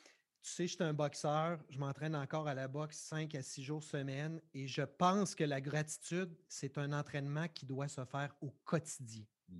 Tu 0.42 0.50
sais, 0.50 0.66
je 0.66 0.74
suis 0.74 0.84
un 0.84 0.94
boxeur, 0.94 1.58
je 1.68 1.78
m'entraîne 1.78 2.16
encore 2.16 2.48
à 2.48 2.54
la 2.54 2.68
boxe 2.68 2.98
5 2.98 3.34
à 3.34 3.42
6 3.42 3.62
jours 3.62 3.82
semaine 3.82 4.40
et 4.54 4.66
je 4.66 4.82
pense 4.82 5.34
que 5.34 5.44
la 5.44 5.60
gratitude, 5.60 6.34
c'est 6.48 6.78
un 6.78 6.92
entraînement 6.92 7.48
qui 7.48 7.66
doit 7.66 7.88
se 7.88 8.04
faire 8.04 8.34
au 8.40 8.50
quotidien. 8.64 9.24
Mm. 9.48 9.56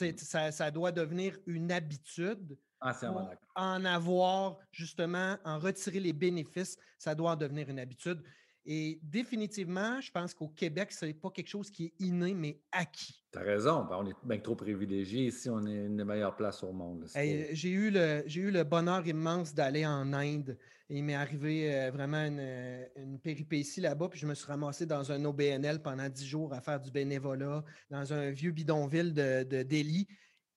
Mm. 0.00 0.16
Ça, 0.16 0.52
ça, 0.52 0.70
doit 0.70 0.92
devenir 0.92 1.36
une 1.46 1.70
habitude. 1.70 2.58
Ah, 2.80 2.94
pour 2.94 3.30
en 3.56 3.84
avoir, 3.84 4.58
justement, 4.70 5.38
en 5.44 5.58
retirer 5.58 6.00
les 6.00 6.12
bénéfices, 6.12 6.76
ça 6.98 7.14
doit 7.14 7.32
en 7.32 7.36
devenir 7.36 7.68
une 7.70 7.78
habitude. 7.78 8.22
Et 8.66 8.98
définitivement, 9.02 10.00
je 10.00 10.10
pense 10.10 10.32
qu'au 10.32 10.48
Québec, 10.48 10.90
ce 10.92 11.04
n'est 11.04 11.14
pas 11.14 11.30
quelque 11.30 11.48
chose 11.48 11.70
qui 11.70 11.86
est 11.86 11.94
inné, 11.98 12.32
mais 12.32 12.60
acquis. 12.72 13.22
Tu 13.30 13.38
as 13.38 13.42
raison. 13.42 13.84
Ben, 13.84 13.96
on 13.98 14.06
est 14.06 14.14
bien 14.22 14.38
trop 14.38 14.56
privilégiés. 14.56 15.26
Ici, 15.26 15.50
on 15.50 15.66
est 15.66 15.86
une 15.86 15.98
des 15.98 16.04
meilleures 16.04 16.34
places 16.34 16.62
au 16.62 16.72
monde. 16.72 17.06
J'ai 17.14 17.70
eu, 17.70 17.90
le, 17.90 18.24
eu 18.26 18.50
le 18.50 18.64
bonheur 18.64 19.06
immense 19.06 19.54
d'aller 19.54 19.84
en 19.84 20.12
Inde. 20.14 20.56
Et 20.88 20.98
il 20.98 21.04
m'est 21.04 21.14
arrivé 21.14 21.74
euh, 21.74 21.90
vraiment 21.90 22.24
une, 22.24 22.86
une 22.96 23.18
péripétie 23.18 23.80
là-bas. 23.80 24.08
Puis 24.08 24.20
je 24.20 24.26
me 24.26 24.34
suis 24.34 24.46
ramassé 24.46 24.86
dans 24.86 25.12
un 25.12 25.22
OBNL 25.24 25.82
pendant 25.82 26.08
dix 26.08 26.26
jours 26.26 26.54
à 26.54 26.60
faire 26.60 26.80
du 26.80 26.90
bénévolat 26.90 27.64
dans 27.90 28.12
un 28.12 28.30
vieux 28.30 28.52
bidonville 28.52 29.12
de, 29.12 29.44
de 29.44 29.62
Delhi. 29.62 30.06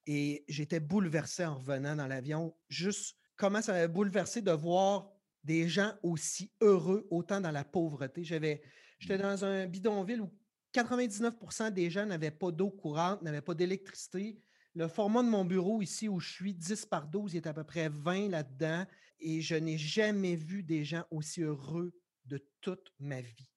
Et 0.06 0.46
j'étais 0.48 0.80
bouleversé 0.80 1.46
en 1.46 1.56
revenant 1.56 1.96
dans 1.96 2.08
l'avion. 2.08 2.56
Juste 2.70 3.18
comment 3.36 3.62
ça 3.62 3.74
m'a 3.74 3.88
bouleversé 3.88 4.42
de 4.42 4.52
voir 4.52 5.17
des 5.48 5.70
gens 5.70 5.94
aussi 6.04 6.52
heureux, 6.60 7.08
autant 7.10 7.40
dans 7.40 7.52
la 7.52 7.64
pauvreté. 7.64 8.26
J'avais, 8.26 8.62
j'étais 9.00 9.18
mmh. 9.18 9.22
dans 9.22 9.46
un 9.46 9.66
bidonville 9.66 10.22
où 10.22 10.30
99% 10.76 11.72
des 11.72 11.90
gens 11.90 12.06
n'avaient 12.06 12.32
pas 12.32 12.52
d'eau 12.52 12.70
courante, 12.70 13.22
n'avaient 13.22 13.42
pas 13.42 13.54
d'électricité. 13.54 14.42
Le 14.76 14.90
format 14.90 15.24
de 15.24 15.30
mon 15.30 15.46
bureau 15.46 15.82
ici 15.82 16.10
où 16.10 16.20
je 16.20 16.30
suis, 16.30 16.54
10 16.54 16.86
par 16.88 17.08
12, 17.08 17.34
il 17.34 17.38
est 17.38 17.48
à 17.48 17.54
peu 17.54 17.64
près 17.64 17.88
20 17.88 18.30
là-dedans. 18.30 18.86
Et 19.20 19.40
je 19.42 19.56
n'ai 19.56 19.78
jamais 19.78 20.36
vu 20.36 20.64
des 20.64 20.84
gens 20.84 21.06
aussi 21.10 21.42
heureux 21.42 21.94
de 22.26 22.46
toute 22.60 22.94
ma 23.00 23.22
vie. 23.22 23.50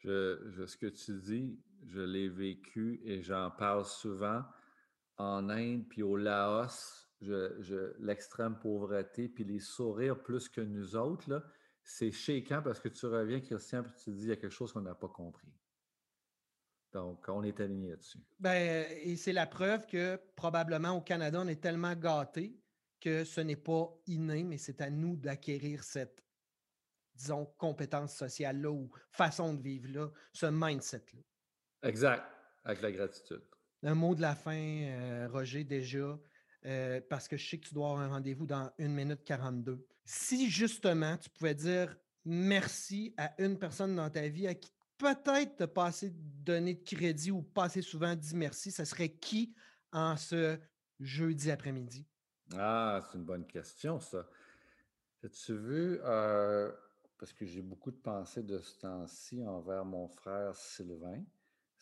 Je, 0.00 0.66
ce 0.66 0.76
que 0.76 0.86
tu 0.86 1.18
dis, 1.18 1.58
je 1.86 2.00
l'ai 2.00 2.28
vécu 2.28 3.00
et 3.04 3.22
j'en 3.22 3.50
parle 3.50 3.86
souvent 3.86 4.44
en 5.16 5.48
Inde 5.48 5.88
puis 5.88 6.02
au 6.02 6.16
Laos 6.16 7.05
je, 7.20 7.96
l'extrême 7.98 8.58
pauvreté, 8.58 9.28
puis 9.28 9.44
les 9.44 9.60
sourires 9.60 10.22
plus 10.22 10.48
que 10.48 10.60
nous 10.60 10.96
autres, 10.96 11.28
là, 11.30 11.42
c'est 11.82 12.12
chéquant 12.12 12.62
parce 12.62 12.80
que 12.80 12.88
tu 12.88 13.06
reviens, 13.06 13.40
Christian, 13.40 13.82
puis 13.82 13.92
tu 13.96 14.04
te 14.04 14.10
dis, 14.10 14.24
il 14.24 14.28
y 14.28 14.32
a 14.32 14.36
quelque 14.36 14.52
chose 14.52 14.72
qu'on 14.72 14.80
n'a 14.80 14.94
pas 14.94 15.08
compris. 15.08 15.52
Donc, 16.92 17.24
on 17.28 17.42
est 17.42 17.60
aligné 17.60 17.90
là-dessus. 17.90 18.18
Ben, 18.38 18.86
et 19.02 19.16
c'est 19.16 19.32
la 19.32 19.46
preuve 19.46 19.86
que 19.86 20.18
probablement 20.34 20.92
au 20.92 21.02
Canada, 21.02 21.40
on 21.40 21.48
est 21.48 21.60
tellement 21.60 21.94
gâté 21.94 22.58
que 23.00 23.24
ce 23.24 23.40
n'est 23.40 23.56
pas 23.56 23.94
inné, 24.06 24.42
mais 24.44 24.58
c'est 24.58 24.80
à 24.80 24.90
nous 24.90 25.16
d'acquérir 25.16 25.84
cette, 25.84 26.24
disons, 27.14 27.46
compétence 27.58 28.16
sociale-là 28.16 28.70
ou 28.70 28.90
façon 29.10 29.54
de 29.54 29.62
vivre-là, 29.62 30.10
ce 30.32 30.46
mindset-là. 30.46 31.20
Exact, 31.82 32.24
avec 32.64 32.80
la 32.82 32.92
gratitude. 32.92 33.42
Un 33.82 33.94
mot 33.94 34.14
de 34.14 34.22
la 34.22 34.34
fin, 34.34 34.56
euh, 34.56 35.28
Roger, 35.30 35.64
déjà. 35.64 36.18
Euh, 36.66 37.00
parce 37.08 37.28
que 37.28 37.36
je 37.36 37.48
sais 37.48 37.58
que 37.58 37.68
tu 37.68 37.74
dois 37.74 37.90
avoir 37.90 38.02
un 38.02 38.08
rendez-vous 38.08 38.44
dans 38.44 38.72
1 38.78 38.88
minute 38.88 39.22
42. 39.24 39.86
Si 40.04 40.50
justement 40.50 41.16
tu 41.16 41.30
pouvais 41.30 41.54
dire 41.54 41.96
merci 42.24 43.14
à 43.16 43.40
une 43.40 43.56
personne 43.56 43.94
dans 43.94 44.10
ta 44.10 44.26
vie 44.26 44.48
à 44.48 44.54
qui 44.54 44.72
peut-être 44.98 45.56
te 45.56 45.64
passer 45.64 46.10
donner 46.12 46.74
de 46.74 46.82
crédit 46.82 47.30
ou 47.30 47.42
passer 47.42 47.82
souvent 47.82 48.16
dit 48.16 48.34
merci, 48.34 48.72
ça 48.72 48.84
serait 48.84 49.10
qui 49.10 49.54
en 49.92 50.16
ce 50.16 50.58
jeudi 50.98 51.50
après-midi? 51.50 52.04
Ah, 52.56 53.00
c'est 53.04 53.18
une 53.18 53.24
bonne 53.24 53.46
question, 53.46 54.00
ça. 54.00 54.28
As-tu 55.24 55.56
vu, 55.56 56.00
euh, 56.02 56.72
parce 57.18 57.32
que 57.32 57.46
j'ai 57.46 57.62
beaucoup 57.62 57.90
de 57.90 57.96
pensées 57.96 58.42
de 58.42 58.58
ce 58.58 58.78
temps-ci 58.78 59.44
envers 59.44 59.84
mon 59.84 60.08
frère 60.08 60.54
Sylvain. 60.54 61.22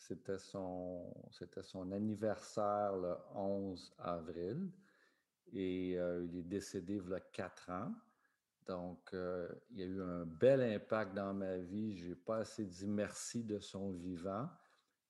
C'était 0.07 0.37
son, 0.37 1.11
c'était 1.31 1.63
son 1.63 1.91
anniversaire 1.91 2.95
le 2.95 3.15
11 3.33 3.95
avril 3.97 4.69
et 5.51 5.97
euh, 5.97 6.23
il 6.25 6.37
est 6.37 6.43
décédé 6.43 7.01
il 7.03 7.09
y 7.09 7.13
a 7.15 7.19
quatre 7.19 7.71
ans. 7.71 7.91
Donc, 8.67 8.99
euh, 9.13 9.47
il 9.71 9.79
y 9.79 9.81
a 9.81 9.85
eu 9.87 10.01
un 10.03 10.25
bel 10.25 10.61
impact 10.61 11.15
dans 11.15 11.33
ma 11.33 11.57
vie. 11.57 11.97
Je 11.97 12.09
n'ai 12.09 12.15
pas 12.15 12.37
assez 12.37 12.65
dit 12.65 12.87
merci 12.87 13.43
de 13.43 13.57
son 13.57 13.93
vivant. 13.93 14.47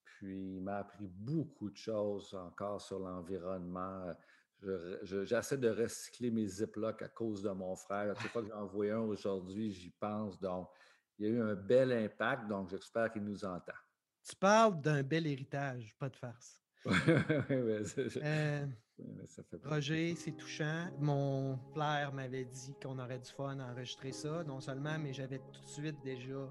Puis, 0.05 0.55
il 0.55 0.62
m'a 0.62 0.77
appris 0.77 1.08
beaucoup 1.08 1.69
de 1.69 1.77
choses 1.77 2.34
encore 2.34 2.79
sur 2.79 2.99
l'environnement. 2.99 4.15
J'essaie 5.03 5.58
de 5.58 5.69
recycler 5.71 6.31
mes 6.31 6.47
ziplocs 6.47 7.01
à 7.01 7.10
cause 7.10 7.41
de 7.41 7.49
mon 7.49 7.75
frère. 7.75 8.15
Chaque 8.17 8.31
fois 8.31 8.43
que 8.43 8.49
j'en 8.49 8.65
vois 8.65 8.93
un 8.93 8.99
aujourd'hui, 8.99 9.71
j'y 9.71 9.89
pense. 9.89 10.39
Donc, 10.39 10.69
il 11.19 11.25
y 11.25 11.29
a 11.29 11.31
eu 11.34 11.41
un 11.41 11.55
bel 11.55 11.91
impact. 11.91 12.47
Donc, 12.47 12.69
j'espère 12.69 13.12
qu'il 13.12 13.25
nous 13.25 13.43
entend. 13.43 13.73
Tu 14.27 14.35
parles 14.35 14.81
d'un 14.81 15.03
bel 15.03 15.27
héritage, 15.27 15.95
pas 15.99 16.09
de 16.09 16.15
farce. 16.15 16.61
Euh, 18.17 18.65
Roger, 19.65 20.15
c'est 20.15 20.31
touchant. 20.31 20.88
Mon 20.99 21.57
père 21.73 22.13
m'avait 22.13 22.45
dit 22.45 22.73
qu'on 22.81 22.97
aurait 22.97 23.19
du 23.19 23.29
fun 23.29 23.59
à 23.59 23.71
enregistrer 23.71 24.13
ça, 24.13 24.43
non 24.45 24.61
seulement, 24.61 24.97
mais 24.97 25.11
j'avais 25.11 25.39
tout 25.39 25.61
de 25.61 25.67
suite 25.67 25.97
déjà 26.01 26.49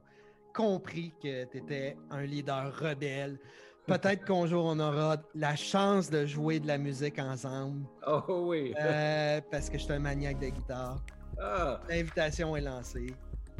compris 0.54 1.14
que 1.22 1.44
tu 1.44 1.56
étais 1.56 1.96
un 2.10 2.22
leader 2.22 2.76
rebelle. 2.78 3.38
Peut-être 3.86 4.24
qu'un 4.26 4.46
jour, 4.46 4.66
on 4.66 4.78
aura 4.78 5.16
la 5.34 5.56
chance 5.56 6.10
de 6.10 6.26
jouer 6.26 6.60
de 6.60 6.66
la 6.66 6.76
musique 6.76 7.18
ensemble. 7.18 7.86
Oh 8.06 8.44
oui. 8.46 8.74
Euh, 8.78 9.40
parce 9.50 9.70
que 9.70 9.78
je 9.78 9.84
suis 9.84 9.92
un 9.92 9.98
maniaque 9.98 10.38
de 10.38 10.48
guitare. 10.48 11.02
Ah. 11.40 11.80
L'invitation 11.88 12.54
est 12.56 12.60
lancée. 12.60 13.06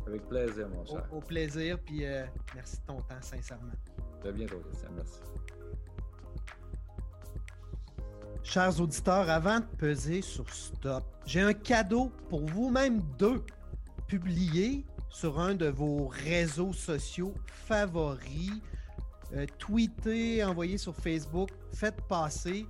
Avec 0.07 0.29
plaisir, 0.29 0.69
mon 0.69 0.85
cher. 0.85 1.07
Au, 1.11 1.21
plaisir, 1.21 1.79
puis 1.79 2.05
euh, 2.05 2.25
merci 2.55 2.77
de 2.77 2.85
ton 2.87 2.99
temps, 2.99 3.23
sincèrement. 3.23 3.73
Très 4.25 4.33
bientôt, 4.33 4.59
Christian. 4.71 4.89
Merci. 4.97 5.21
Chers 8.43 8.81
auditeurs, 8.81 9.29
avant 9.29 9.61
de 9.61 9.67
peser 9.77 10.23
sur 10.23 10.49
Stop, 10.49 11.05
j'ai 11.27 11.43
un 11.43 11.53
cadeau 11.53 12.11
pour 12.31 12.47
vous-même 12.47 13.03
deux. 13.19 13.45
Publiez 14.07 14.87
sur 15.11 15.39
un 15.39 15.55
de 15.55 15.67
vos 15.67 16.09
réseaux 16.09 16.73
sociaux 16.73 17.35
favoris. 17.67 18.63
Euh, 19.35 19.45
tweetez, 19.59 20.43
envoyez 20.43 20.79
sur 20.79 20.97
Facebook. 20.97 21.51
Faites 21.75 22.01
passer 22.09 22.67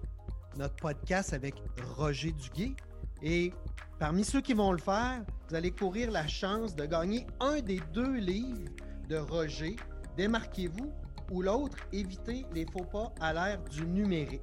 notre 0.57 0.75
podcast 0.75 1.35
avec 1.35 1.55
Roger 1.97 2.33
Duguay. 2.33 2.75
Et 3.23 3.53
parmi 4.01 4.25
ceux 4.25 4.41
qui 4.41 4.55
vont 4.55 4.73
le 4.73 4.79
faire, 4.79 5.23
vous 5.49 5.55
allez 5.55 5.71
courir 5.71 6.11
la 6.11 6.27
chance 6.27 6.75
de 6.75 6.85
gagner 6.85 7.29
un 7.39 7.61
des 7.61 7.81
deux 7.93 8.17
livres 8.17 8.73
de 9.09 9.19
Roger. 9.19 9.77
Démarquez-vous 10.17 10.93
ou 11.31 11.43
l'autre, 11.43 11.77
éviter 11.93 12.47
les 12.55 12.67
faux 12.67 12.85
pas 12.85 13.13
à 13.21 13.33
l'ère 13.33 13.63
du 13.65 13.87
numérique. 13.87 14.43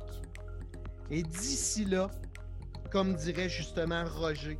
Et 1.09 1.23
d'ici 1.23 1.85
là, 1.85 2.09
comme 2.91 3.15
dirait 3.15 3.49
justement 3.49 4.03
Roger, 4.05 4.57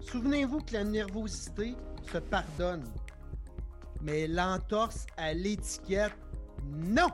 souvenez-vous 0.00 0.60
que 0.60 0.72
la 0.72 0.84
nervosité 0.84 1.74
se 2.12 2.18
pardonne, 2.18 2.84
mais 4.02 4.26
l'entorse 4.26 5.06
à 5.16 5.32
l'étiquette, 5.32 6.12
non! 6.64 7.08